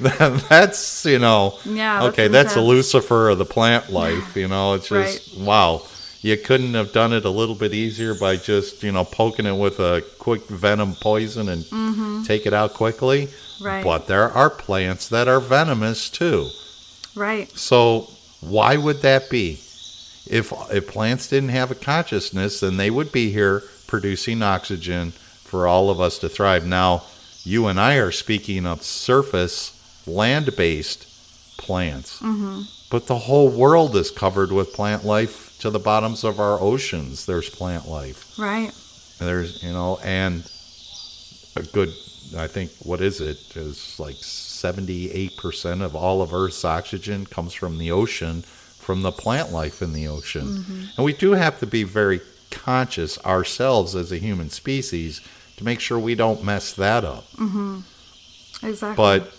[0.00, 2.60] that that's you know, Yeah, that's okay, that's a.
[2.60, 4.36] Lucifer of the plant life.
[4.36, 5.82] You know, it's just wow.
[6.20, 9.56] You couldn't have done it a little bit easier by just you know poking it
[9.56, 13.26] with a quick venom poison and take it out quickly.
[13.28, 13.64] Mm-hmm.
[13.64, 13.84] Right.
[13.84, 16.48] But there are plants that are venomous too.
[17.14, 17.48] right.
[17.56, 18.08] So
[18.40, 19.60] why would that be?
[20.26, 25.12] If if plants didn't have a consciousness, then they would be here producing oxygen
[25.48, 26.66] for all of us to thrive.
[26.66, 27.02] Now,
[27.42, 29.74] you and I are speaking of surface
[30.06, 31.06] land-based
[31.58, 32.20] plants.
[32.20, 32.62] Mm-hmm.
[32.90, 37.26] But the whole world is covered with plant life to the bottoms of our oceans.
[37.26, 38.38] There's plant life.
[38.38, 38.72] Right.
[39.18, 40.50] There's, you know, and
[41.56, 41.90] a good,
[42.36, 43.56] I think, what is it?
[43.56, 49.52] Is like 78% of all of Earth's oxygen comes from the ocean, from the plant
[49.52, 50.64] life in the ocean.
[50.96, 55.20] And we do have to be very conscious ourselves as a human species
[55.58, 57.28] to make sure we don't mess that up.
[57.32, 57.80] Mm-hmm.
[58.66, 58.96] Exactly.
[58.96, 59.32] But,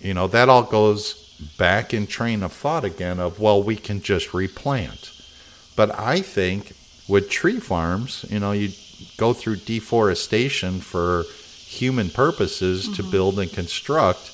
[0.00, 1.24] you know, that all goes
[1.58, 5.12] back in train of thought again of, well, we can just replant.
[5.76, 6.72] But I think
[7.08, 8.70] with tree farms, you know, you
[9.16, 11.24] go through deforestation for
[11.66, 13.10] human purposes to mm-hmm.
[13.10, 14.32] build and construct,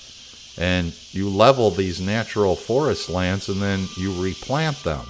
[0.57, 5.07] and you level these natural forest lands and then you replant them.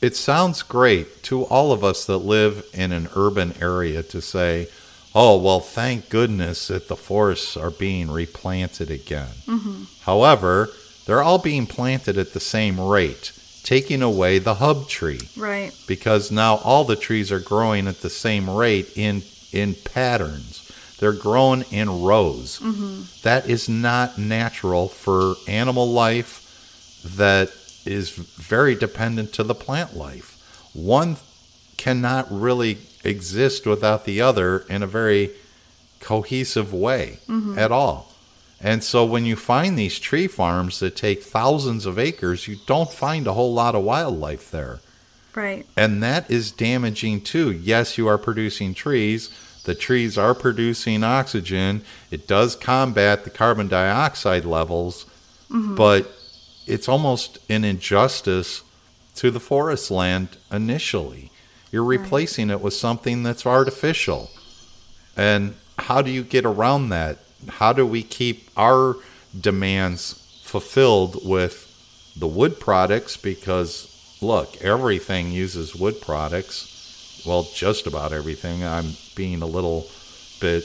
[0.00, 4.68] It sounds great to all of us that live in an urban area to say,
[5.14, 9.28] oh, well, thank goodness that the forests are being replanted again.
[10.02, 10.70] However,
[11.06, 15.72] they're all being planted at the same rate, taking away the hub tree right.
[15.86, 19.22] because now all the trees are growing at the same rate in
[19.52, 20.60] in patterns.
[20.98, 22.58] They're grown in rows.
[23.22, 26.40] That is not natural for animal life
[27.16, 27.48] that
[27.84, 30.38] is very dependent to the plant life.
[30.72, 31.16] One
[31.76, 35.30] cannot really exist without the other in a very
[36.00, 37.58] cohesive way mm-hmm.
[37.58, 38.12] at all.
[38.60, 42.90] And so when you find these tree farms that take thousands of acres, you don't
[42.90, 44.80] find a whole lot of wildlife there.
[45.34, 45.66] Right.
[45.76, 47.52] And that is damaging too.
[47.52, 49.30] Yes, you are producing trees.
[49.64, 51.82] The trees are producing oxygen.
[52.10, 55.04] It does combat the carbon dioxide levels,
[55.50, 55.74] mm-hmm.
[55.74, 56.10] but
[56.66, 58.62] it's almost an injustice
[59.16, 61.30] to the forest land initially.
[61.74, 64.30] You're replacing it with something that's artificial.
[65.16, 67.18] And how do you get around that?
[67.48, 68.94] How do we keep our
[69.40, 73.16] demands fulfilled with the wood products?
[73.16, 77.24] Because, look, everything uses wood products.
[77.26, 78.62] Well, just about everything.
[78.62, 79.88] I'm being a little
[80.40, 80.62] bit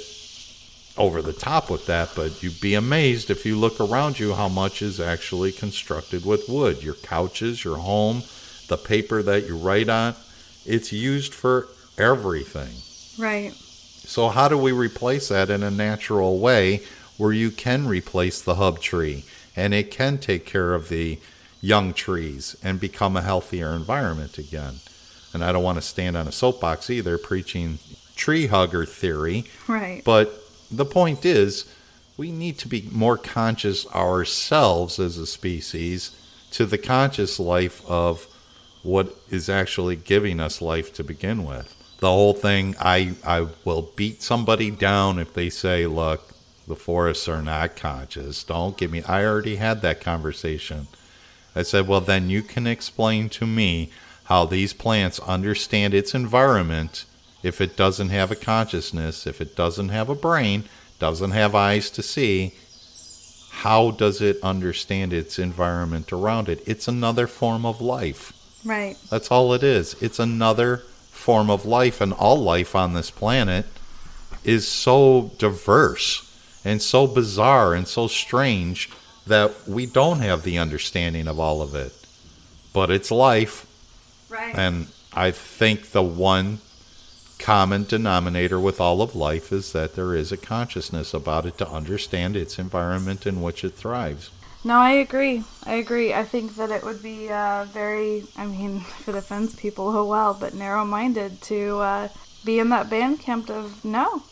[0.95, 4.47] over the top with that, but you'd be amazed if you look around you how
[4.47, 6.83] much is actually constructed with wood.
[6.83, 8.21] Your couches, your home,
[8.67, 10.13] the paper that you write on,
[10.65, 11.67] it's used for
[11.97, 12.73] everything.
[13.17, 13.53] Right.
[13.53, 16.81] So, how do we replace that in a natural way
[17.17, 21.19] where you can replace the hub tree and it can take care of the
[21.61, 24.75] young trees and become a healthier environment again?
[25.33, 27.77] And I don't want to stand on a soapbox either preaching
[28.15, 30.01] tree hugger theory, Right.
[30.03, 30.33] but
[30.71, 31.65] the point is
[32.17, 36.11] we need to be more conscious ourselves as a species
[36.51, 38.27] to the conscious life of
[38.83, 41.75] what is actually giving us life to begin with.
[41.99, 46.33] The whole thing, I, I will beat somebody down if they say, look,
[46.67, 48.43] the forests are not conscious.
[48.43, 50.87] Don't give me, I already had that conversation.
[51.55, 53.89] I said, well, then you can explain to me
[54.25, 57.05] how these plants understand its environment
[57.41, 60.65] if it doesn't have a consciousness, if it doesn't have a brain,
[60.99, 62.53] doesn't have eyes to see.
[63.51, 66.61] How does it understand its environment around it?
[66.65, 68.31] It's another form of life.
[68.65, 68.97] Right.
[69.09, 69.95] That's all it is.
[70.01, 70.77] It's another
[71.11, 73.65] form of life, and all life on this planet
[74.43, 76.25] is so diverse
[76.65, 78.89] and so bizarre and so strange
[79.27, 81.93] that we don't have the understanding of all of it.
[82.73, 83.65] But it's life,
[84.29, 84.55] Right.
[84.55, 86.59] and I think the one
[87.37, 91.69] common denominator with all of life is that there is a consciousness about it to
[91.69, 94.29] understand its environment in which it thrives.
[94.63, 95.43] No, I agree.
[95.63, 96.13] I agree.
[96.13, 100.05] I think that it would be uh, very, I mean, for the fence people, oh
[100.05, 102.07] well, but narrow minded to uh,
[102.45, 104.23] be in that band camp of no.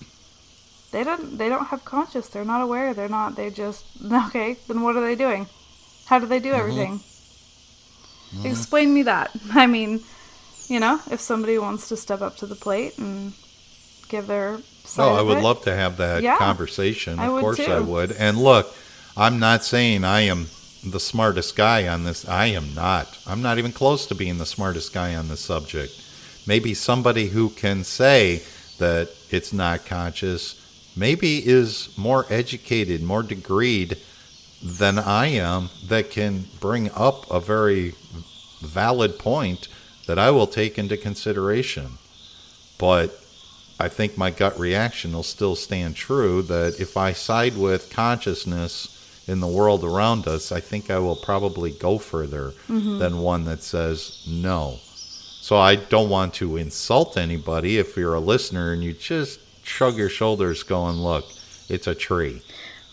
[0.91, 2.27] They don't they don't have conscious.
[2.29, 2.93] They're not aware.
[2.93, 3.85] They're not they just
[4.27, 5.47] okay, then what are they doing?
[6.05, 7.01] How do they do everything?
[8.43, 9.31] Explain me that.
[9.53, 10.03] I mean,
[10.69, 13.33] you know, if somebody wants to step up to the plate and
[14.07, 17.19] give their side Oh, I would it, love to have that Yeah, conversation.
[17.19, 18.11] Of course I would.
[18.13, 18.73] And look,
[19.19, 20.45] I'm not saying I am
[20.85, 22.27] the smartest guy on this.
[22.29, 23.17] I am not.
[23.25, 25.99] I'm not even close to being the smartest guy on this subject.
[26.45, 28.43] Maybe somebody who can say
[28.77, 30.63] that it's not conscious
[30.95, 33.97] maybe is more educated, more degreed
[34.63, 37.95] than I am that can bring up a very
[38.61, 39.67] valid point
[40.05, 41.97] that I will take into consideration.
[42.77, 43.19] But
[43.79, 48.93] I think my gut reaction will still stand true that if I side with consciousness
[49.27, 53.61] in the world around us, I think I will probably go further than one that
[53.61, 54.79] says no.
[54.81, 59.95] So I don't want to insult anybody if you're a listener and you just shrug
[59.97, 61.25] your shoulders going, look,
[61.69, 62.41] it's a tree.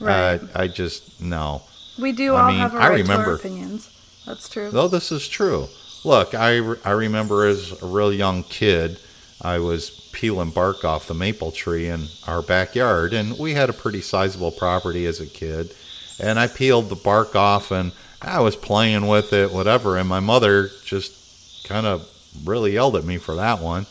[0.01, 0.35] Right.
[0.37, 1.63] Uh, I just, no.
[2.01, 3.91] We do I all mean, have a I right to remember- our opinions.
[4.27, 4.71] That's true.
[4.71, 5.69] Though this is true.
[6.05, 8.99] Look, I, I remember as a real young kid,
[9.43, 13.75] I was peeling bark off the maple tree in our backyard, and we had a
[13.75, 15.75] pretty sizable property as a kid.
[16.21, 19.97] And I peeled the bark off, and I was playing with it, whatever.
[19.97, 22.09] And my mother just kind of
[22.45, 23.87] really yelled at me for that one.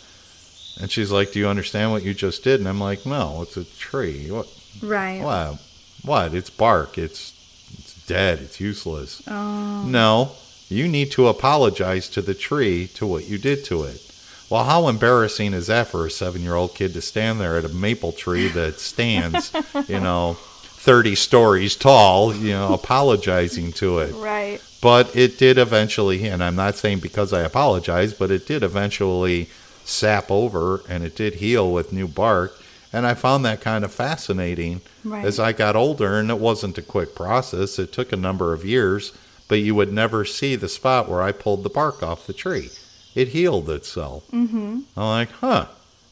[0.80, 3.58] And she's like, "Do you understand what you just did?" And I'm like, "No, it's
[3.58, 4.32] a tree.
[4.32, 4.48] What?
[4.82, 5.22] right.
[5.22, 5.60] What?
[6.04, 6.34] What?
[6.34, 6.98] It's bark.
[6.98, 7.34] It's
[7.74, 8.40] it's dead.
[8.40, 9.22] It's useless.
[9.28, 9.84] Oh.
[9.86, 10.32] No,
[10.70, 14.02] you need to apologize to the tree to what you did to it.
[14.50, 18.12] Well, how embarrassing is that for a seven-year-old kid to stand there at a maple
[18.12, 19.52] tree that stands,
[19.88, 20.38] you know,
[20.84, 24.14] thirty stories tall, you know, apologizing to it?
[24.16, 24.60] Right.
[24.82, 29.50] But it did eventually, and I'm not saying because I apologized, but it did eventually
[29.86, 32.54] sap over and it did heal with new bark.
[32.92, 35.26] And I found that kind of fascinating Right.
[35.26, 36.20] as I got older.
[36.20, 39.14] And it wasn't a quick process, it took a number of years,
[39.48, 42.70] but you would never see the spot where I pulled the bark off the tree.
[43.16, 44.24] It healed itself.
[44.32, 44.80] Mm-hmm.
[44.98, 45.68] I'm like, huh.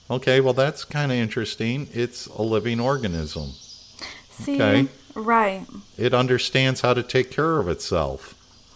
[0.09, 1.87] Okay, well, that's kind of interesting.
[1.93, 3.51] It's a living organism.
[4.41, 4.55] See.
[4.55, 4.87] Okay.
[5.15, 5.65] Right.
[5.97, 8.35] It understands how to take care of itself.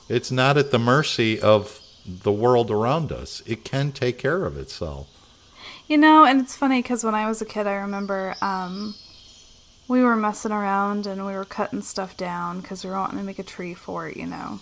[0.09, 3.41] It's not at the mercy of the world around us.
[3.45, 5.07] It can take care of itself.
[5.87, 8.95] You know, and it's funny because when I was a kid, I remember um,
[9.87, 13.23] we were messing around and we were cutting stuff down because we were wanting to
[13.23, 14.59] make a tree for it, you know.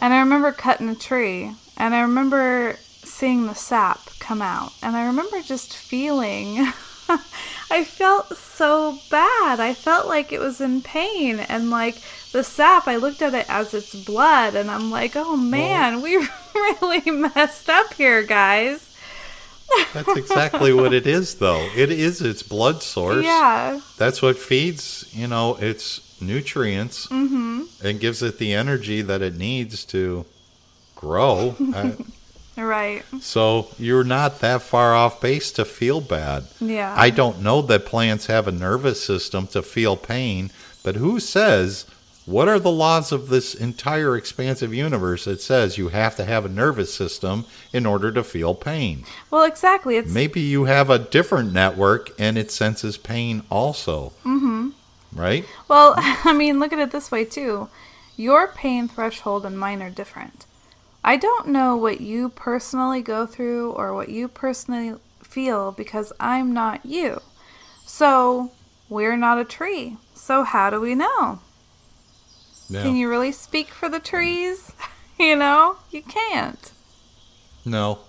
[0.00, 4.96] And I remember cutting a tree, and I remember seeing the sap come out, and
[4.96, 6.72] I remember just feeling.
[7.70, 9.60] I felt so bad.
[9.60, 12.00] I felt like it was in pain, and like
[12.32, 16.16] the sap, I looked at it as its blood, and I'm like, oh man, we
[16.54, 18.86] really messed up here, guys.
[19.92, 21.68] That's exactly what it is, though.
[21.76, 23.24] It is its blood source.
[23.24, 23.80] Yeah.
[23.98, 27.62] That's what feeds, you know, its nutrients mm-hmm.
[27.84, 30.26] and gives it the energy that it needs to
[30.96, 31.54] grow.
[31.74, 31.92] Uh,
[32.60, 33.04] Right.
[33.20, 36.44] so you're not that far off base to feel bad.
[36.60, 36.94] Yeah.
[36.96, 40.50] I don't know that plants have a nervous system to feel pain,
[40.82, 41.86] but who says
[42.30, 46.44] what are the laws of this entire expansive universe that says you have to have
[46.44, 49.04] a nervous system in order to feel pain?
[49.30, 49.96] Well, exactly.
[49.96, 54.12] It's Maybe you have a different network and it senses pain also.
[54.24, 54.68] Mm-hmm.
[55.12, 55.44] Right?
[55.66, 57.68] well, I mean, look at it this way too.
[58.16, 60.46] Your pain threshold and mine are different.
[61.02, 66.52] I don't know what you personally go through or what you personally feel because I'm
[66.52, 67.22] not you.
[67.86, 68.50] So,
[68.88, 69.96] we're not a tree.
[70.14, 71.40] So, how do we know?
[72.68, 72.82] Yeah.
[72.82, 74.72] Can you really speak for the trees?
[75.18, 76.72] you know, you can't.
[77.64, 78.00] No.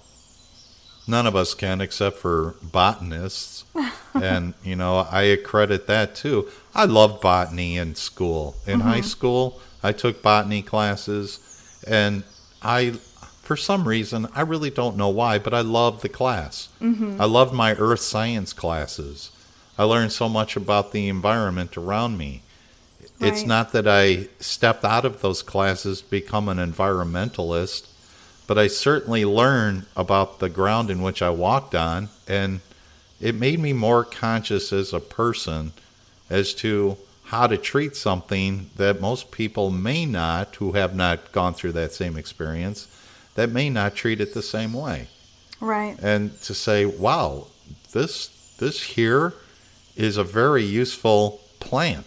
[1.08, 3.66] None of us can except for botanists.
[4.14, 6.50] and, you know, I accredit that too.
[6.76, 8.56] I loved botany in school.
[8.68, 9.08] In high mm-hmm.
[9.08, 11.40] school, I took botany classes
[11.88, 12.24] and
[12.62, 12.94] I
[13.42, 16.70] for some reason, I really don't know why, but I love the class.
[17.20, 19.32] I love my earth science classes.
[19.78, 22.44] I learned so much about the environment around me.
[23.20, 27.88] It's not that I stepped out of those classes to become an environmentalist,
[28.48, 32.62] but I certainly learned about the ground in which I walked on, and
[33.20, 35.74] it made me more conscious as a person
[36.30, 36.98] as to
[37.32, 41.94] how to treat something that most people may not, who have not gone through that
[41.94, 42.88] same experience,
[43.36, 45.08] that may not treat it the same way
[45.62, 45.96] Right.
[46.02, 47.48] and to say, "Wow,
[47.94, 49.34] this this here
[49.96, 52.06] is a very useful plant.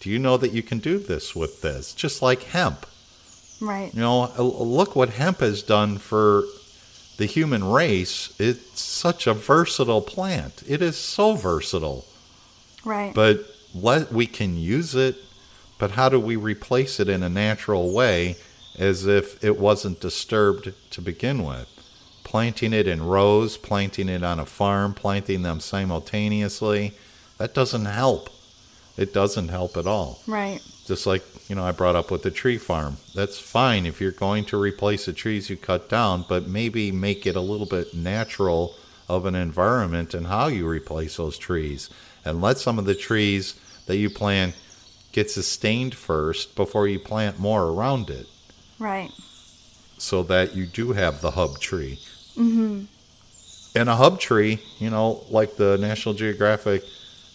[0.00, 1.92] Do you know that you can do this with this?
[1.92, 2.84] Just like hemp.
[3.60, 3.90] Right.
[3.94, 6.44] You know, look what hemp has done for
[7.16, 8.28] the human race.
[8.38, 10.62] It's such a versatile plant.
[10.68, 12.04] It is so versatile.
[12.84, 13.12] Right.
[13.14, 13.44] But
[13.74, 15.16] let we can use it,
[15.78, 18.36] but how do we replace it in a natural way
[18.78, 21.68] as if it wasn't disturbed to begin with?
[22.24, 26.92] Planting it in rows, planting it on a farm, planting them simultaneously,
[27.38, 28.30] that doesn't help.
[28.96, 30.20] It doesn't help at all.
[30.26, 30.60] right.
[30.84, 32.96] Just like, you know, I brought up with the tree farm.
[33.14, 37.26] That's fine if you're going to replace the trees you cut down, but maybe make
[37.26, 38.74] it a little bit natural
[39.08, 41.90] of an environment and how you replace those trees.
[42.24, 43.54] And let some of the trees
[43.86, 44.54] that you plant
[45.12, 48.26] get sustained first before you plant more around it
[48.78, 49.10] Right.
[49.96, 51.98] so that you do have the hub tree.
[52.36, 52.84] Mm-hmm.
[53.74, 56.82] And a hub tree, you know, like the National Geographic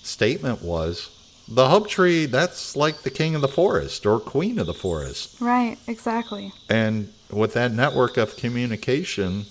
[0.04, 1.10] statement was,
[1.48, 5.36] the hub tree, that's like the king of the forest or queen of the forest.
[5.42, 5.78] Right.
[5.88, 6.54] Exactly.
[6.70, 9.46] And with that network of communication,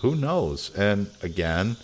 [0.00, 0.70] who knows?
[0.76, 1.76] And again,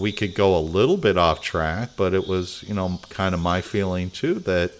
[0.00, 3.40] we could go a little bit off track, but it was, you know, kind of
[3.40, 4.72] my feeling too that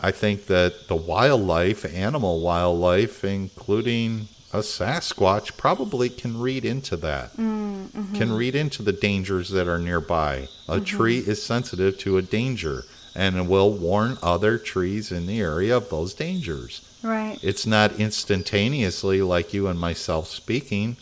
[0.00, 7.36] I think that the wildlife, animal wildlife, including a Sasquatch, probably can read into that,
[7.36, 8.14] mm, mm-hmm.
[8.14, 10.48] can read into the dangers that are nearby.
[10.68, 10.84] A mm-hmm.
[10.84, 15.90] tree is sensitive to a danger and will warn other trees in the area of
[15.90, 16.80] those dangers.
[17.02, 17.38] Right.
[17.42, 20.96] It's not instantaneously like you and myself speaking,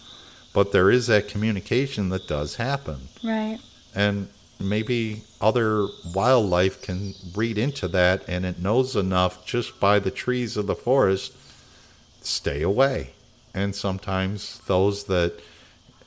[0.53, 3.09] but there is that communication that does happen.
[3.24, 3.59] Right.
[3.94, 4.28] And
[4.61, 10.57] maybe other wildlife can read into that and it knows enough just by the trees
[10.57, 11.32] of the forest
[12.20, 13.12] stay away.
[13.55, 15.34] And sometimes those that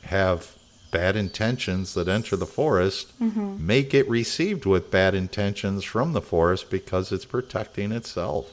[0.04, 0.56] have
[0.92, 3.66] bad intentions that enter the forest mm-hmm.
[3.66, 8.52] may get received with bad intentions from the forest because it's protecting itself.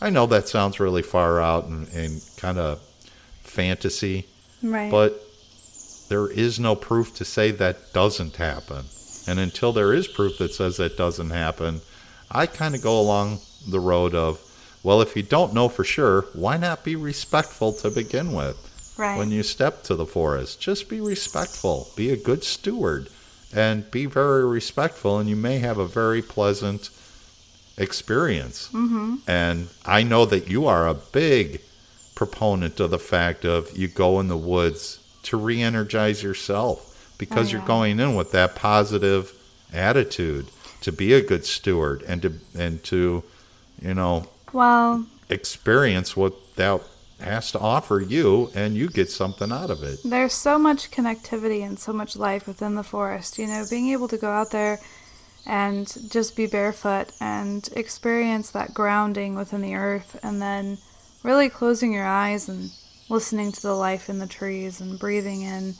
[0.00, 2.80] I know that sounds really far out and, and kind of
[3.42, 4.26] fantasy,
[4.62, 4.90] Right.
[4.90, 5.27] but
[6.08, 8.84] there is no proof to say that doesn't happen.
[9.26, 11.80] And until there is proof that says that doesn't happen,
[12.30, 14.40] I kind of go along the road of,
[14.82, 18.56] well, if you don't know for sure, why not be respectful to begin with?
[18.98, 19.16] right.
[19.16, 23.08] When you step to the forest, just be respectful, be a good steward,
[23.54, 26.90] and be very respectful, and you may have a very pleasant
[27.78, 28.68] experience.
[28.72, 29.16] Mm-hmm.
[29.26, 31.62] And I know that you are a big
[32.14, 34.98] proponent of the fact of you go in the woods
[35.28, 39.32] to re-energize yourself because Oh, you're going in with that positive
[39.72, 40.46] attitude
[40.80, 43.22] to be a good steward and to and to
[43.82, 46.80] you know well, experience what that
[47.20, 51.66] has to offer you and you get something out of it there's so much connectivity
[51.66, 53.38] and so much life within the forest.
[53.38, 54.78] You know, being able to go out there
[55.46, 60.78] and just be barefoot and experience that grounding within the earth and then
[61.24, 62.70] really closing your eyes and
[63.08, 65.74] listening to the life in the trees and breathing in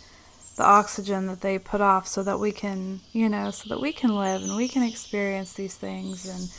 [0.56, 3.92] the oxygen that they put off so that we can, you know, so that we
[3.92, 6.50] can live and we can experience these things and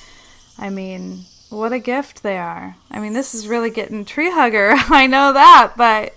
[0.57, 2.76] I mean, what a gift they are.
[2.91, 4.74] I mean, this is really getting tree hugger.
[4.76, 6.13] I know that, but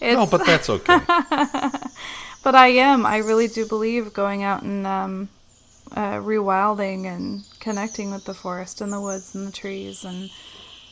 [0.00, 0.98] it's no but that's okay
[2.42, 3.04] but I am.
[3.04, 5.28] I really do believe going out and um,
[5.94, 10.30] uh, rewilding and connecting with the forest and the woods and the trees and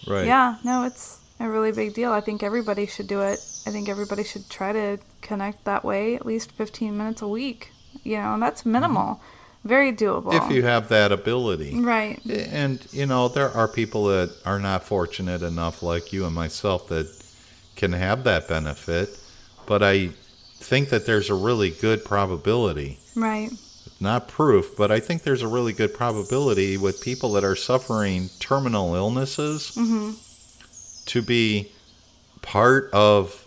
[0.07, 2.13] right yeah, no, it's a really big deal.
[2.13, 3.39] I think everybody should do it.
[3.67, 7.73] I think everybody should try to connect that way at least 15 minutes a week.
[8.03, 9.21] You know, and that's minimal.
[9.65, 10.33] Very doable.
[10.33, 12.21] if you have that ability right.
[12.25, 16.89] and you know there are people that are not fortunate enough like you and myself
[16.89, 17.07] that
[17.75, 19.19] can have that benefit
[19.67, 20.11] but i
[20.59, 23.51] think that there's a really good probability Right.
[24.01, 28.31] not proof, but I think there's a really good probability with people that are suffering
[28.39, 30.13] terminal illnesses mm-hmm.
[31.09, 31.69] To be
[32.43, 33.47] part of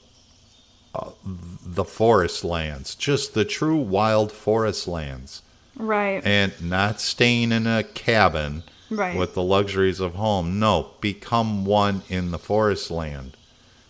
[0.94, 5.42] uh, the forest lands, just the true wild forest lands,
[5.78, 6.22] Right.
[6.26, 9.18] and not staying in a cabin Right.
[9.18, 10.60] with the luxuries of home.
[10.60, 13.38] No, become one in the forest land.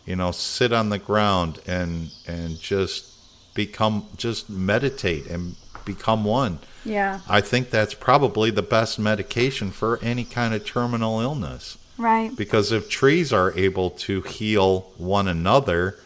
[0.05, 3.05] You know, sit on the ground and and just
[3.55, 5.55] become just meditate and
[5.85, 6.59] become one.
[6.85, 7.19] yeah.
[7.27, 11.77] I think that's probably the best medication for any kind of terminal illness.
[12.01, 12.35] Right.
[12.35, 15.97] Because if trees are able to heal one another,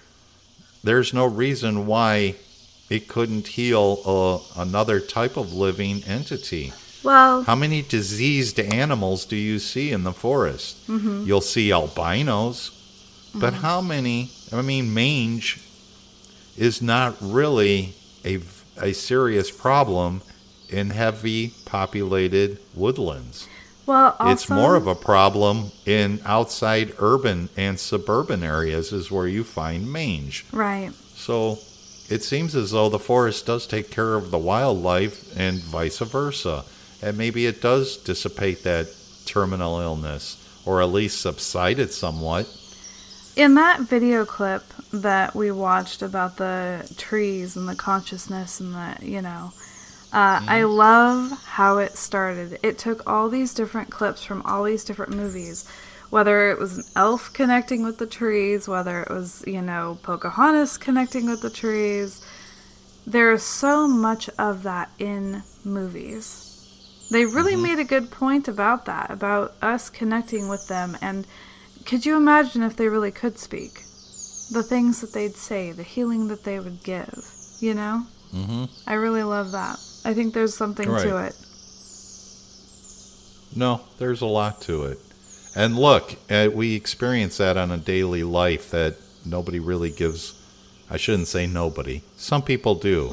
[0.84, 2.36] there's no reason why
[2.90, 6.74] it couldn't heal uh, another type of living entity.
[7.04, 10.78] Well, How many diseased animals do you see in the forest?
[10.90, 12.72] You'll see albinos,
[13.34, 14.32] but how many?
[14.52, 15.60] I mean, mange
[16.58, 17.94] is not really
[18.26, 18.40] a,
[18.78, 20.22] a serious problem
[20.70, 23.48] in heavy populated woodlands.
[23.86, 29.28] Well, also, it's more of a problem in outside urban and suburban areas, is where
[29.28, 30.46] you find mange.
[30.52, 30.92] right.
[31.16, 31.60] So
[32.10, 36.66] it seems as though the forest does take care of the wildlife and vice versa.
[37.02, 38.94] And maybe it does dissipate that
[39.26, 42.48] terminal illness or at least subside it somewhat.
[43.36, 44.64] In that video clip
[44.94, 49.52] that we watched about the trees and the consciousness and the, you know,
[50.14, 52.60] uh, I love how it started.
[52.64, 55.66] It took all these different clips from all these different movies,
[56.10, 60.78] whether it was an elf connecting with the trees, whether it was, you know, Pocahontas
[60.78, 62.22] connecting with the trees.
[63.06, 66.46] there's so much of that in movies.
[67.12, 70.98] They really made a good point about that, about us connecting with them.
[71.02, 71.28] And
[71.86, 73.84] could you imagine if they really could speak?
[74.52, 77.26] The things that they'd say, the healing that they would give,
[77.60, 78.06] you know?
[78.32, 79.80] hmm I really love that.
[80.06, 81.36] I think there's something to it.
[83.56, 85.00] No, there's a lot to it.
[85.56, 90.34] And look, uh, we experience that on a daily life that nobody really gives.
[90.92, 92.04] I shouldn't say nobody.
[92.16, 93.10] Some people do.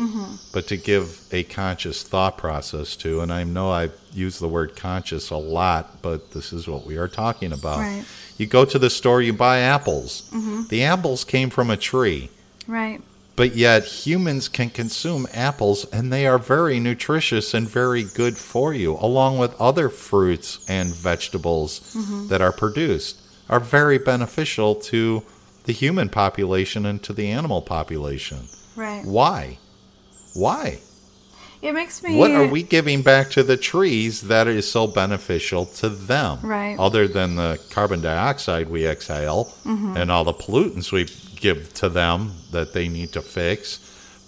[0.52, 4.76] But to give a conscious thought process to, and I know I've used the word
[4.76, 7.78] conscious a lot, but this is what we are talking about.
[7.78, 8.04] Right.
[8.36, 10.28] You go to the store, you buy apples.
[10.68, 12.28] The apples came from a tree.
[12.66, 13.00] Right.
[13.34, 18.74] But yet, humans can consume apples and they are very nutritious and very good for
[18.74, 21.80] you, along with other fruits and vegetables
[22.28, 25.22] that are produced, are very beneficial to
[25.64, 28.48] the human population and to the animal population.
[28.76, 29.02] Right.
[29.04, 29.58] Why?
[30.34, 30.80] Why?
[31.62, 32.16] It makes me.
[32.16, 36.40] What are we giving back to the trees that is so beneficial to them?
[36.42, 36.76] Right.
[36.78, 39.96] Other than the carbon dioxide we exhale Mm-hmm.
[39.96, 41.06] and all the pollutants we
[41.42, 43.80] give to them that they need to fix.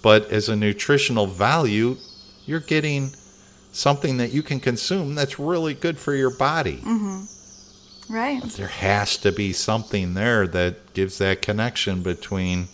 [0.03, 1.97] But as a nutritional value,
[2.45, 3.13] you're getting
[3.73, 6.79] something that you can consume that's really good for your body.
[6.79, 8.13] Mm-hmm.
[8.13, 8.43] Right.
[8.43, 12.69] There has to be something there that gives that connection between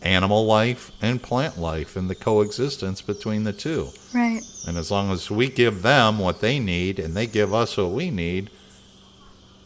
[0.00, 3.88] animal life and plant life and the coexistence between the two.
[4.14, 4.42] Right.
[4.68, 7.90] And as long as we give them what they need and they give us what
[7.90, 8.50] we need,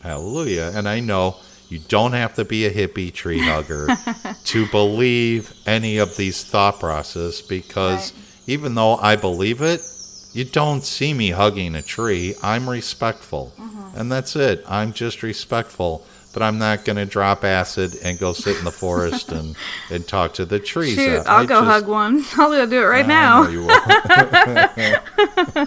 [0.03, 0.72] hallelujah.
[0.74, 1.37] And I know
[1.70, 3.88] you don't have to be a hippie tree hugger
[4.44, 8.12] to believe any of these thought process because
[8.46, 9.80] even though I believe it,
[10.32, 12.34] you don't see me hugging a tree.
[12.42, 13.52] I'm respectful.
[13.58, 13.98] Mm-hmm.
[13.98, 14.62] And that's it.
[14.68, 16.04] I'm just respectful.
[16.32, 19.56] But I'm not going to drop acid and go sit in the forest and,
[19.90, 20.94] and talk to the trees.
[20.94, 22.24] Shoot, I I'll go just- hug one.
[22.36, 23.42] I'll go do it right I now.
[23.42, 25.66] know you will.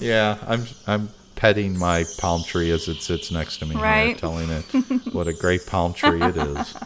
[0.00, 4.50] yeah, I'm I'm petting my palm tree as it sits next to me, here, telling
[4.50, 4.64] it
[5.12, 6.74] what a great palm tree it is.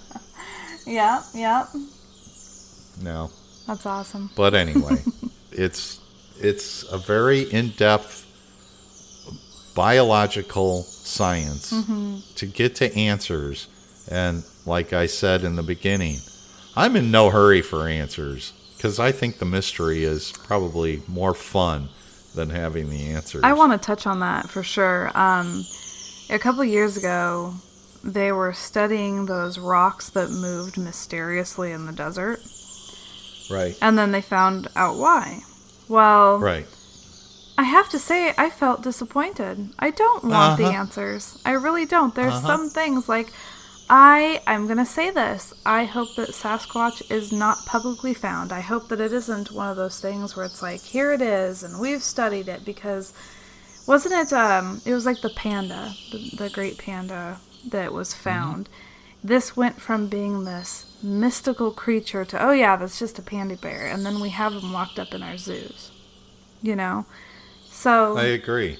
[0.86, 1.66] Yeah, yeah.
[3.00, 3.30] No,
[3.66, 4.30] That's awesome.
[4.34, 5.04] but anyway,
[5.52, 6.00] it's
[6.40, 8.26] it's a very in-depth
[9.76, 12.16] biological science mm-hmm.
[12.34, 13.68] to get to answers,
[14.10, 16.16] and like I said in the beginning,
[16.74, 21.90] I'm in no hurry for answers because I think the mystery is probably more fun
[22.34, 23.42] than having the answers.
[23.44, 25.10] I want to touch on that for sure.
[25.18, 25.64] Um,
[26.28, 27.54] a couple years ago,
[28.04, 32.40] they were studying those rocks that moved mysteriously in the desert,
[33.50, 35.40] right, and then they found out why.
[35.88, 36.66] Well, right.
[37.58, 39.70] I have to say, I felt disappointed.
[39.78, 40.72] I don't want the Uh-huh.
[40.72, 41.36] answers.
[41.44, 42.14] I really don't.
[42.14, 42.46] There's Uh-huh.
[42.46, 43.32] some things like
[43.92, 45.52] I I'm going to say this.
[45.66, 48.52] I hope that Sasquatch is not publicly found.
[48.52, 51.64] I hope that it isn't one of those things where it's like here it is
[51.64, 53.12] and we've studied it because
[53.88, 58.68] wasn't it um it was like the panda, the, the great panda that was found.
[59.24, 63.88] This went from being this mystical creature to oh yeah, that's just a panda bear
[63.88, 65.90] and then we have them locked up in our zoos.
[66.62, 67.06] You know?
[67.72, 68.78] So I agree.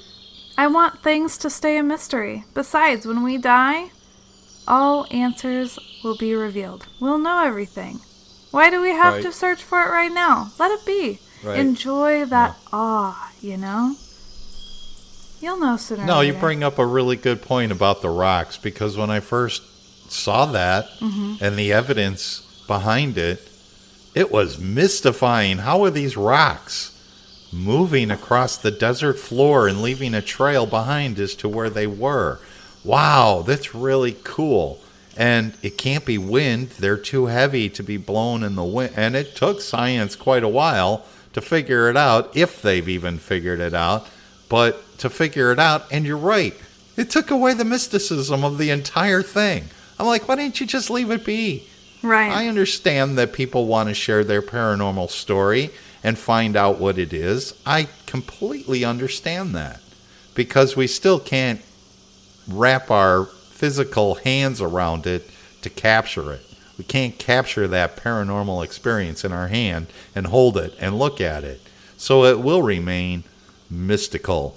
[0.57, 2.45] I want things to stay a mystery.
[2.55, 3.91] Besides, when we die,
[4.71, 6.87] all answers will be revealed.
[7.01, 8.01] We'll know everything.
[8.53, 9.23] Why do we have Right.
[9.25, 10.53] to search for it right now?
[10.59, 11.19] Let it be.
[11.43, 11.59] Right.
[11.59, 13.97] Enjoy that awe, you know?
[15.41, 16.05] You'll know sooner.
[16.05, 19.63] No, you bring up a really good point about the rocks because when I first
[20.11, 21.43] saw that Mm-hmm.
[21.45, 23.49] and the evidence behind it,
[24.15, 25.59] it was mystifying.
[25.59, 26.93] How are these rocks
[27.53, 32.39] moving across the desert floor and leaving a trail behind as to where they were?
[32.85, 34.81] Wow, that's really cool.
[35.17, 38.95] And it can't be wind, they're too heavy to be blown in the wind.
[38.97, 43.61] And it took science quite a while to figure it out, if they've even figured
[43.61, 44.09] it out.
[44.49, 46.55] But to figure it out, and you're right,
[46.97, 49.65] it took away the mysticism of the entire thing.
[49.99, 51.69] I'm like, why didn't you just leave it be?
[52.03, 52.33] Right.
[52.33, 55.71] I understand that people want to share their paranormal story
[56.03, 57.55] and find out what it is.
[57.67, 59.81] I completely understand that
[60.35, 61.61] because we still can't
[62.53, 65.29] wrap our physical hands around it
[65.63, 66.47] to capture it.
[66.79, 71.45] We can't capture that paranormal experience in our hand and hold it and look at
[71.45, 71.61] it.
[71.99, 73.25] So it will remain
[73.69, 74.57] mystical.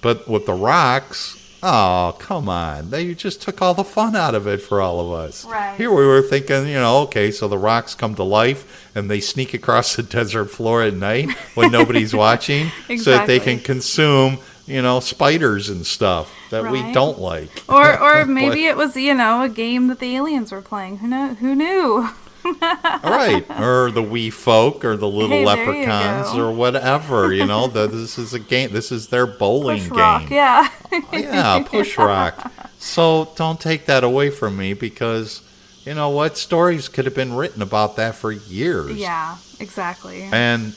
[0.00, 2.90] But with the rocks, oh, come on.
[2.90, 5.44] They just took all the fun out of it for all of us.
[5.44, 5.76] Right.
[5.76, 9.20] Here we were thinking, you know, okay, so the rocks come to life and they
[9.20, 14.38] sneak across the desert floor at night when nobody's watching so that they can consume,
[14.66, 17.64] you know, spiders and stuff that we don't like.
[17.68, 20.98] or or maybe it was, you know, a game that the aliens were playing.
[20.98, 22.08] Who know who knew?
[22.44, 27.32] All right, or the wee folk, or the little Hey, leprechauns, or whatever.
[27.32, 28.70] You know, the, this is a game.
[28.72, 29.98] This is their bowling Push game.
[29.98, 30.68] rock, yeah.
[30.92, 32.52] Oh, yeah, push rock.
[32.78, 35.42] So don't take that away from me because
[35.84, 36.38] you know what?
[36.38, 38.96] Stories could have been written about that for years.
[38.96, 40.22] yeah, exactly.
[40.22, 40.74] And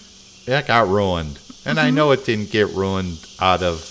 [0.48, 1.38] that got ruined.
[1.70, 1.88] And Mm-hmm.
[1.88, 3.86] I know it didn't get ruined out of,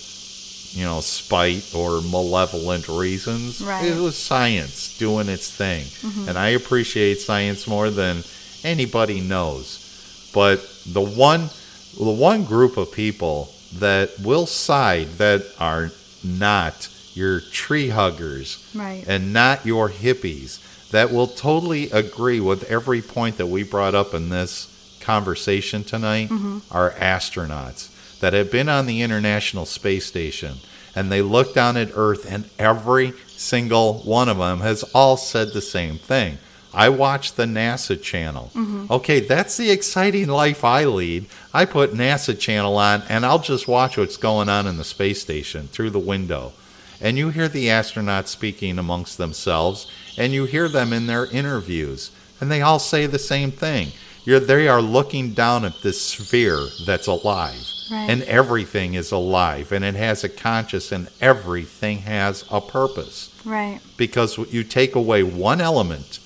[0.73, 3.61] you know, spite or malevolent reasons.
[3.61, 3.85] Right.
[3.85, 3.99] Mm-hmm.
[3.99, 5.85] It was science doing its thing.
[6.29, 8.23] And I appreciate science more than
[8.65, 10.31] anybody knows.
[10.35, 11.51] But the one
[11.99, 15.91] the one group of people that will side that are
[16.23, 19.05] not your tree huggers Right.
[19.09, 20.61] and not your hippies
[20.91, 24.69] that will totally agree with every point that we brought up in this
[25.09, 26.59] conversation tonight mm-hmm.
[26.71, 27.89] are astronauts
[28.21, 30.59] that have been on the International Space Station
[30.95, 35.55] and they look down at Earth and every single one of them has all said
[35.55, 36.37] the same thing.
[36.75, 38.51] I watch the NASA channel.
[38.55, 38.93] Mm-hmm.
[38.93, 41.25] Okay, that's the exciting life I lead.
[41.55, 45.23] I put NASA channel on and I'll just watch what's going on in the space
[45.23, 46.53] station through the window
[47.01, 52.11] and you hear the astronauts speaking amongst themselves, and you hear them in their interviews,
[52.41, 53.93] and they all say the same thing.
[54.29, 58.11] You're, they are looking down at this sphere that's alive, Right.
[58.11, 63.31] and everything is alive, and it has a conscious, and everything has a purpose.
[63.47, 63.81] right.
[63.97, 66.19] Because you take away one element,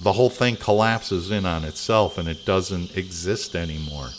[0.00, 4.10] the whole thing collapses in on itself, and it doesn't exist anymore.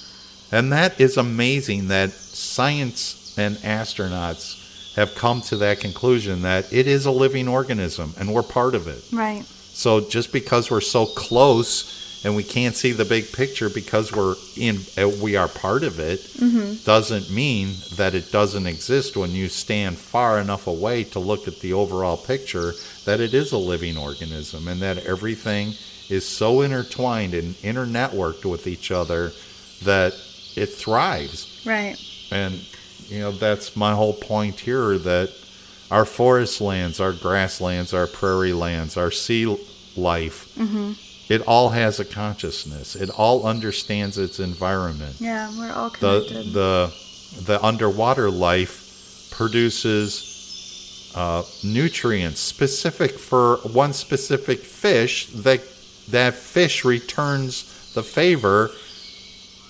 [0.51, 6.87] And that is amazing that science and astronauts have come to that conclusion that it
[6.87, 9.01] is a living organism and we're part of it.
[9.13, 9.45] Right.
[9.45, 14.35] So just because we're so close and we can't see the big picture because we're
[14.55, 16.19] in uh, we are part of it
[16.85, 21.59] doesn't mean that it doesn't exist when you stand far enough away to look at
[21.59, 22.73] the overall picture
[23.05, 25.73] that it is a living organism and that everything
[26.09, 29.31] is so intertwined and internetworked with each other
[29.83, 30.13] that
[30.55, 31.63] it thrives.
[31.65, 31.95] Right.
[32.31, 32.59] and
[33.07, 35.29] you know that's my whole point here that
[35.89, 39.45] our forest lands our grasslands our prairie lands our sea
[39.97, 40.47] life
[41.33, 46.53] it all has a consciousness it all understands its environment Yeah, we're all the connected.
[46.53, 46.93] the
[47.49, 48.75] the underwater life
[49.31, 55.61] produces uh, nutrients specific for one specific fish that
[56.09, 58.69] that fish returns the favor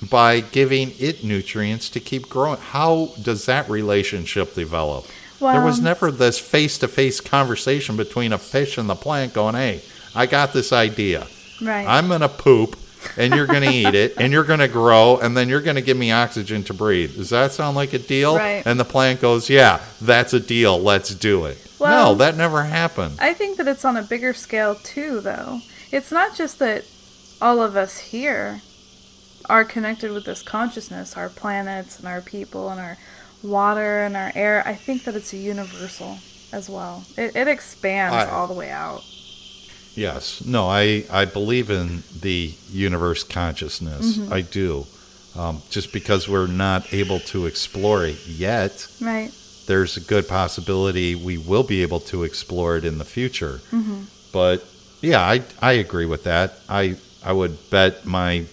[0.10, 2.60] by giving it nutrients to keep growing.
[2.60, 5.06] How does that relationship develop?
[5.40, 9.82] there was never this face-to-face conversation between a fish and the plant going, "Hey,
[10.16, 11.26] I got this idea.
[11.62, 11.88] Right.
[11.88, 12.78] I'm going to poop
[13.18, 15.76] and you're going to eat it and you're going to grow and then you're going
[15.76, 17.16] to give me oxygen to breathe.
[17.16, 18.36] Does that sound like a deal?
[18.38, 18.64] Right.
[18.66, 20.80] And the plant goes, "Yeah, that's a deal.
[20.80, 23.18] Let's do it." Well- no, that never happened.
[23.20, 25.62] I think that it's on a bigger scale too, though.
[25.92, 26.86] It's not just that
[27.42, 28.62] all of us here
[29.50, 32.98] are connected with this consciousness, our planets and our people and our
[33.44, 34.64] water and our air.
[34.66, 36.20] I think that it's a universal
[36.54, 37.04] as well.
[37.18, 39.04] It, it expands I- all the way out.
[39.96, 40.44] Yes.
[40.46, 44.18] No, I, I believe in the universe consciousness.
[44.18, 44.34] Mm-hmm.
[44.34, 44.86] I do.
[45.36, 49.32] Um, just because we're not able to explore it yet, Right.
[49.66, 53.62] there's a good possibility we will be able to explore it in the future.
[53.72, 54.02] Mm-hmm.
[54.34, 54.66] But
[55.02, 56.54] yeah, I, I agree with that.
[56.70, 58.46] I, I would bet my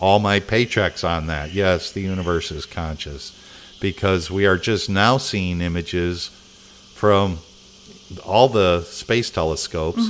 [0.00, 1.52] all my paychecks on that.
[1.52, 3.32] Yes, the universe is conscious
[3.80, 6.28] because we are just now seeing images
[6.94, 7.38] from
[8.24, 10.02] all the space telescopes.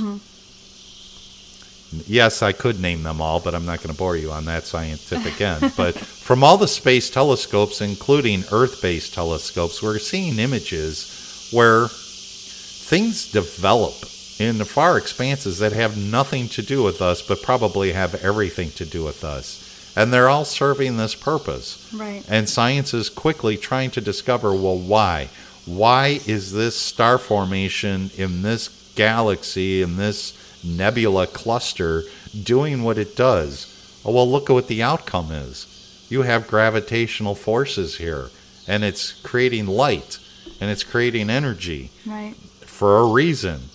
[2.07, 4.65] Yes, I could name them all, but I'm not going to bore you on that
[4.65, 5.73] scientific end.
[5.77, 13.31] But from all the space telescopes, including Earth based telescopes, we're seeing images where things
[13.31, 13.93] develop
[14.39, 18.71] in the far expanses that have nothing to do with us, but probably have everything
[18.71, 19.61] to do with us.
[19.95, 21.89] And they're all serving this purpose.
[21.93, 22.23] Right.
[22.27, 25.29] And science is quickly trying to discover well, why?
[25.65, 30.33] Why is this star formation in this galaxy, in this
[30.65, 32.03] nebula cluster,
[32.43, 34.01] doing what it does?
[34.03, 36.05] Oh, well, look at what the outcome is.
[36.09, 38.29] You have gravitational forces here,
[38.67, 40.19] and it's creating light,
[40.59, 42.35] and it's creating energy Right.
[42.65, 43.69] for a reason.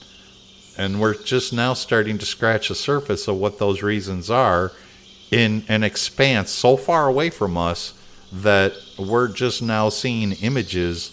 [0.78, 4.72] And we're just now starting to scratch the surface of what those reasons are
[5.30, 7.93] in an expanse so far away from us
[8.32, 11.11] that we're just now seeing images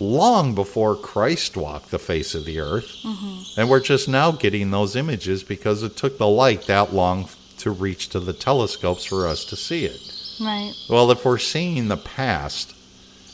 [0.00, 2.96] long before Christ walked the face of the earth.
[3.04, 3.60] Mm-hmm.
[3.60, 7.28] And we're just now getting those images because it took the light that long
[7.58, 10.00] to reach to the telescopes for us to see it.
[10.40, 10.72] Right.
[10.88, 12.74] Well, if we're seeing the past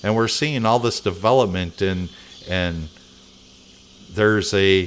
[0.02, 2.10] and we're seeing all this development and
[2.48, 2.88] and
[4.10, 4.86] there's a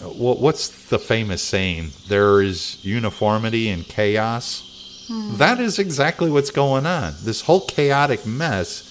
[0.00, 1.90] what, what's the famous saying?
[2.08, 5.06] There is uniformity in chaos.
[5.08, 5.36] Hmm.
[5.36, 7.14] That is exactly what's going on.
[7.22, 8.87] This whole chaotic mess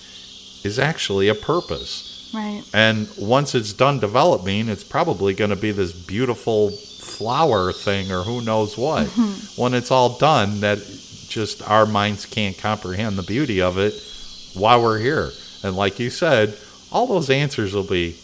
[0.63, 2.29] is actually a purpose.
[2.33, 2.63] Right.
[2.73, 8.23] And once it's done developing, it's probably going to be this beautiful flower thing or
[8.23, 9.07] who knows what.
[9.07, 9.61] Mm-hmm.
[9.61, 10.79] When it's all done, that
[11.27, 13.93] just our minds can't comprehend the beauty of it
[14.53, 15.31] while we're here.
[15.63, 16.57] And like you said,
[16.91, 18.17] all those answers will be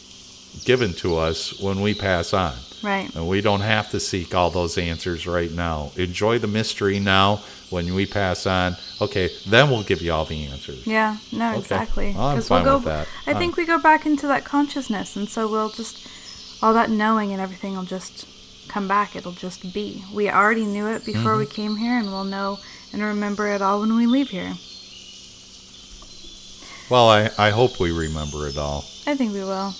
[0.65, 2.55] given to us when we pass on.
[2.81, 3.13] Right.
[3.15, 5.91] And we don't have to seek all those answers right now.
[5.95, 7.41] Enjoy the mystery now.
[7.73, 10.85] When we pass on, okay, then we'll give you all the answers.
[10.85, 11.57] Yeah, no, Okay.
[11.59, 12.13] exactly.
[12.15, 13.07] Well, I'm 'Cause fine we'll with go, that.
[13.25, 15.97] I think we go back into that consciousness, and so we'll just
[16.61, 18.25] all that knowing and everything will just
[18.67, 19.15] come back.
[19.15, 20.05] It'll just be.
[20.13, 21.51] We already knew it before we Mm-hmm.
[21.61, 22.59] came here, and we'll know
[22.93, 24.53] and remember it all when we leave here.
[26.91, 28.85] Well, I, I hope we remember it all.
[29.07, 29.73] I think we will,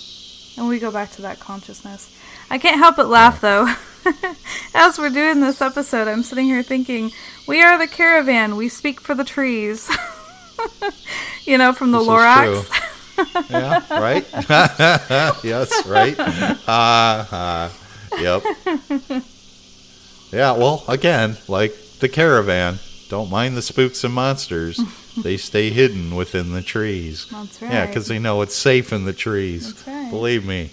[0.56, 2.10] and we go back to that consciousness.
[2.50, 3.72] I can't help but laugh though.
[4.74, 7.10] As we're doing this episode, I'm sitting here thinking,
[7.46, 8.56] "We are the caravan.
[8.56, 9.90] We speak for the trees."
[11.44, 13.50] you know, from the This is Lorax.
[13.50, 14.26] yeah, right?
[15.44, 16.18] yes, right?
[16.18, 17.70] Uh, uh,
[18.18, 18.42] yep.
[20.32, 24.80] Yeah, well, again, like the caravan, don't mind the spooks and monsters.
[25.22, 27.28] they stay hidden within the trees.
[27.30, 29.72] That's Yeah, because they know it's safe in the trees.
[29.72, 30.10] That's right.
[30.10, 30.70] Believe me,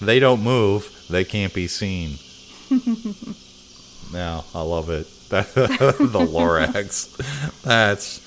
[0.00, 2.18] they don't move, they can't be seen.
[4.12, 5.06] No, I love it.
[5.30, 7.16] the Lorax.
[7.62, 8.20] That's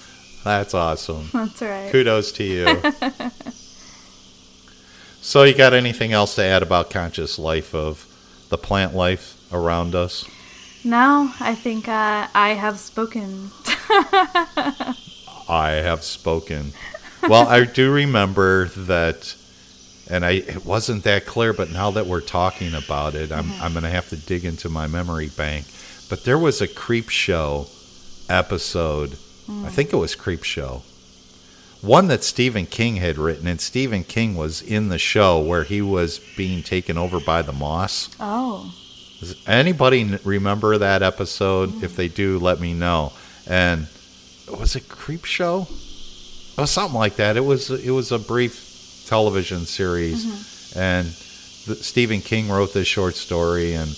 [0.44, 1.30] that's awesome.
[1.34, 1.92] That's right.
[1.92, 2.82] Kudos to you.
[5.22, 8.06] so, you got anything else to add about conscious life of
[8.50, 10.26] the plant life around us?
[10.84, 13.52] No, I think uh, I have spoken.
[15.50, 16.74] I have spoken.
[17.24, 19.36] Well, I do remember that,
[20.10, 23.64] and I it wasn't that clear, but now that we're talking about it, I'm mm-hmm.
[23.64, 25.66] I'm going to have to dig into my memory bank.
[26.10, 27.70] But there was a Creepshow
[28.30, 29.14] episode.
[29.48, 29.70] I mm.
[29.70, 30.82] think it was Creepshow.
[31.82, 35.82] One that Stephen King had written, and Stephen King was in the show where he
[35.82, 38.10] was being taken over by the moss.
[38.20, 38.74] Oh,
[39.20, 41.84] Does anybody remember that episode?
[41.84, 41.96] If mm.
[41.96, 43.14] they do, let me know.
[43.48, 43.88] And
[44.48, 45.70] was it Creepshow?
[46.58, 47.38] It was something like that.
[47.38, 48.75] It was it was a brief
[49.06, 50.80] television series, mm-hmm.
[50.80, 51.08] and
[51.68, 53.90] the, Stephen King wrote this short story, and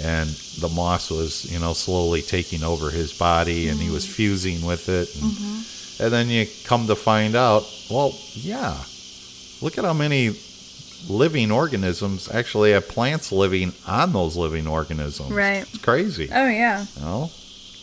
[0.00, 4.14] and the moss was you know slowly taking over his body, and he was mm-hmm.
[4.14, 6.02] fusing with it, and, mm-hmm.
[6.04, 8.76] and then you come to find out, well, yeah,
[9.60, 10.34] look at how many
[11.08, 15.30] living organisms actually have plants living on those living organisms.
[15.30, 15.62] Right.
[15.62, 16.28] It's crazy.
[16.32, 17.30] oh yeah, You know?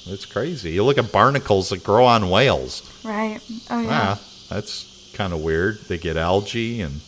[0.06, 0.72] It's crazy.
[0.72, 2.90] You look at barnacles that grow on whales.
[3.04, 3.40] right.
[3.70, 3.90] Oh yeah.
[3.90, 4.18] Yeah,
[4.50, 4.89] that's
[5.20, 5.78] kind of weird.
[5.90, 7.02] They get algae and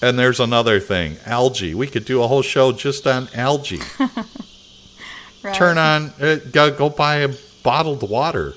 [0.00, 1.74] and there's another thing, algae.
[1.74, 3.78] We could do a whole show just on algae.
[5.44, 5.54] right.
[5.54, 7.28] Turn on, uh, go, go buy a
[7.62, 8.54] bottled water,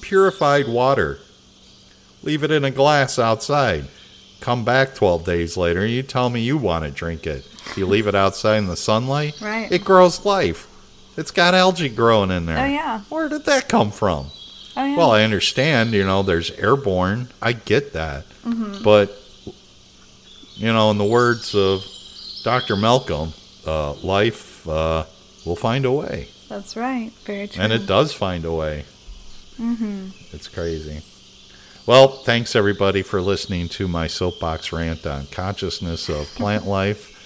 [0.00, 1.18] purified water.
[2.22, 3.84] Leave it in a glass outside.
[4.40, 7.46] Come back 12 days later and you tell me you want to drink it.
[7.76, 9.70] You leave it outside in the sunlight, Right.
[9.70, 10.66] it grows life.
[11.18, 12.58] It's got algae growing in there.
[12.58, 13.00] Oh yeah.
[13.10, 14.30] Where did that come from?
[14.76, 14.96] Oh yeah.
[14.96, 17.28] Well, I understand, you know, there's airborne.
[17.42, 18.24] I get that.
[18.44, 18.82] Mm-hmm.
[18.82, 19.16] But,
[20.54, 21.84] you know, in the words of
[22.44, 22.76] Dr.
[22.76, 23.32] Malcolm,
[23.66, 25.04] uh, life uh,
[25.44, 26.28] will find a way.
[26.48, 27.10] That's right.
[27.24, 27.62] Very true.
[27.62, 28.84] And it does find a way.
[29.58, 30.08] Mm-hmm.
[30.32, 31.02] It's crazy.
[31.86, 37.16] Well, thanks everybody for listening to my soapbox rant on consciousness of plant life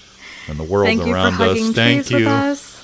[0.49, 1.71] and the world Thank you for around us.
[1.71, 2.17] Thank trees you.
[2.17, 2.74] with us.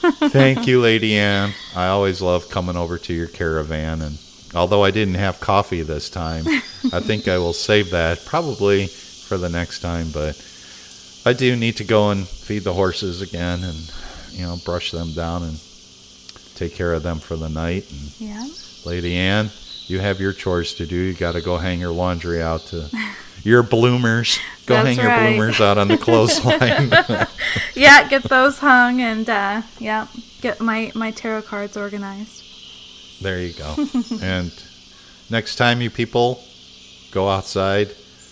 [0.00, 1.52] Thank you, Lady Ann.
[1.74, 4.18] I always love coming over to your caravan, and
[4.54, 6.44] although I didn't have coffee this time,
[6.92, 10.10] I think I will save that probably for the next time.
[10.12, 10.40] But
[11.26, 13.92] I do need to go and feed the horses again, and
[14.30, 15.60] you know, brush them down and
[16.54, 17.90] take care of them for the night.
[17.90, 18.46] And Yeah.
[18.84, 19.50] Lady Ann,
[19.86, 20.96] you have your chores to do.
[20.96, 22.88] You got to go hang your laundry out to
[23.42, 24.38] your bloomers.
[24.70, 25.36] Go That's hang your right.
[25.36, 26.92] bloomers out on the clothesline.
[27.74, 28.08] Yeah.
[28.08, 30.06] Get those hung and uh, yeah.
[30.42, 32.44] Get my my tarot cards organized.
[33.20, 33.74] There you go.
[34.22, 34.52] and
[35.28, 36.40] next time you people
[37.10, 37.88] go outside,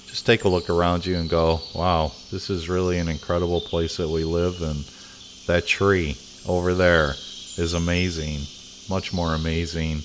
[0.06, 3.96] just take a look around you and go, wow, this is really an incredible place
[3.96, 4.62] that we live.
[4.62, 4.84] And
[5.48, 6.16] that tree
[6.46, 7.14] over there
[7.56, 8.42] is amazing,
[8.88, 10.02] much more amazing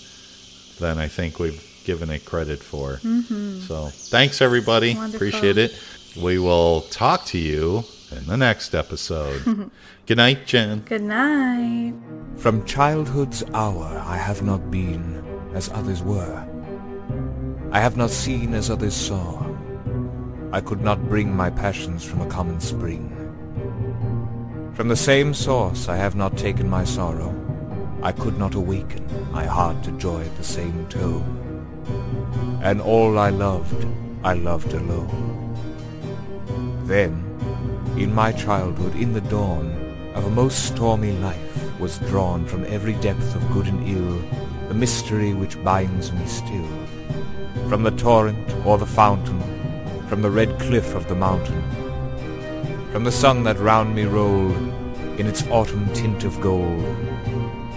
[0.79, 2.93] than I think we've given it credit for.
[3.03, 3.59] Mm-hmm.
[3.59, 4.95] So thanks, everybody.
[4.95, 5.27] Wonderful.
[5.27, 5.79] Appreciate it.
[6.15, 9.71] We will talk to you in the next episode.
[10.05, 10.81] Good night, Jen.
[10.81, 11.95] Good night.
[12.37, 15.23] From childhood's hour I have not been
[15.55, 16.45] as others were.
[17.71, 19.43] I have not seen as others saw.
[20.51, 23.09] I could not bring my passions from a common spring.
[24.75, 27.33] From the same source I have not taken my sorrow.
[28.03, 32.59] I could not awaken my heart to joy at the same tone.
[32.61, 33.87] And all I loved,
[34.23, 35.32] I loved alone.
[36.83, 37.23] Then,
[37.97, 39.71] in my childhood, in the dawn
[40.15, 44.21] of a most stormy life, was drawn from every depth of good and ill
[44.67, 46.67] the mystery which binds me still.
[47.69, 49.41] From the torrent or the fountain,
[50.07, 51.61] from the red cliff of the mountain,
[52.91, 54.57] from the sun that round me rolled
[55.17, 56.83] in its autumn tint of gold,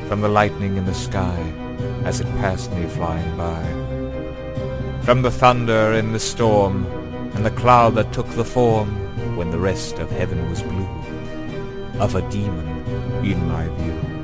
[0.09, 1.39] from the lightning in the sky
[2.05, 3.63] as it passed me flying by,
[5.03, 6.85] from the thunder in the storm,
[7.37, 8.89] and the cloud that took the form
[9.37, 10.89] when the rest of heaven was blue,
[12.01, 12.67] of a demon
[13.23, 14.16] in my view.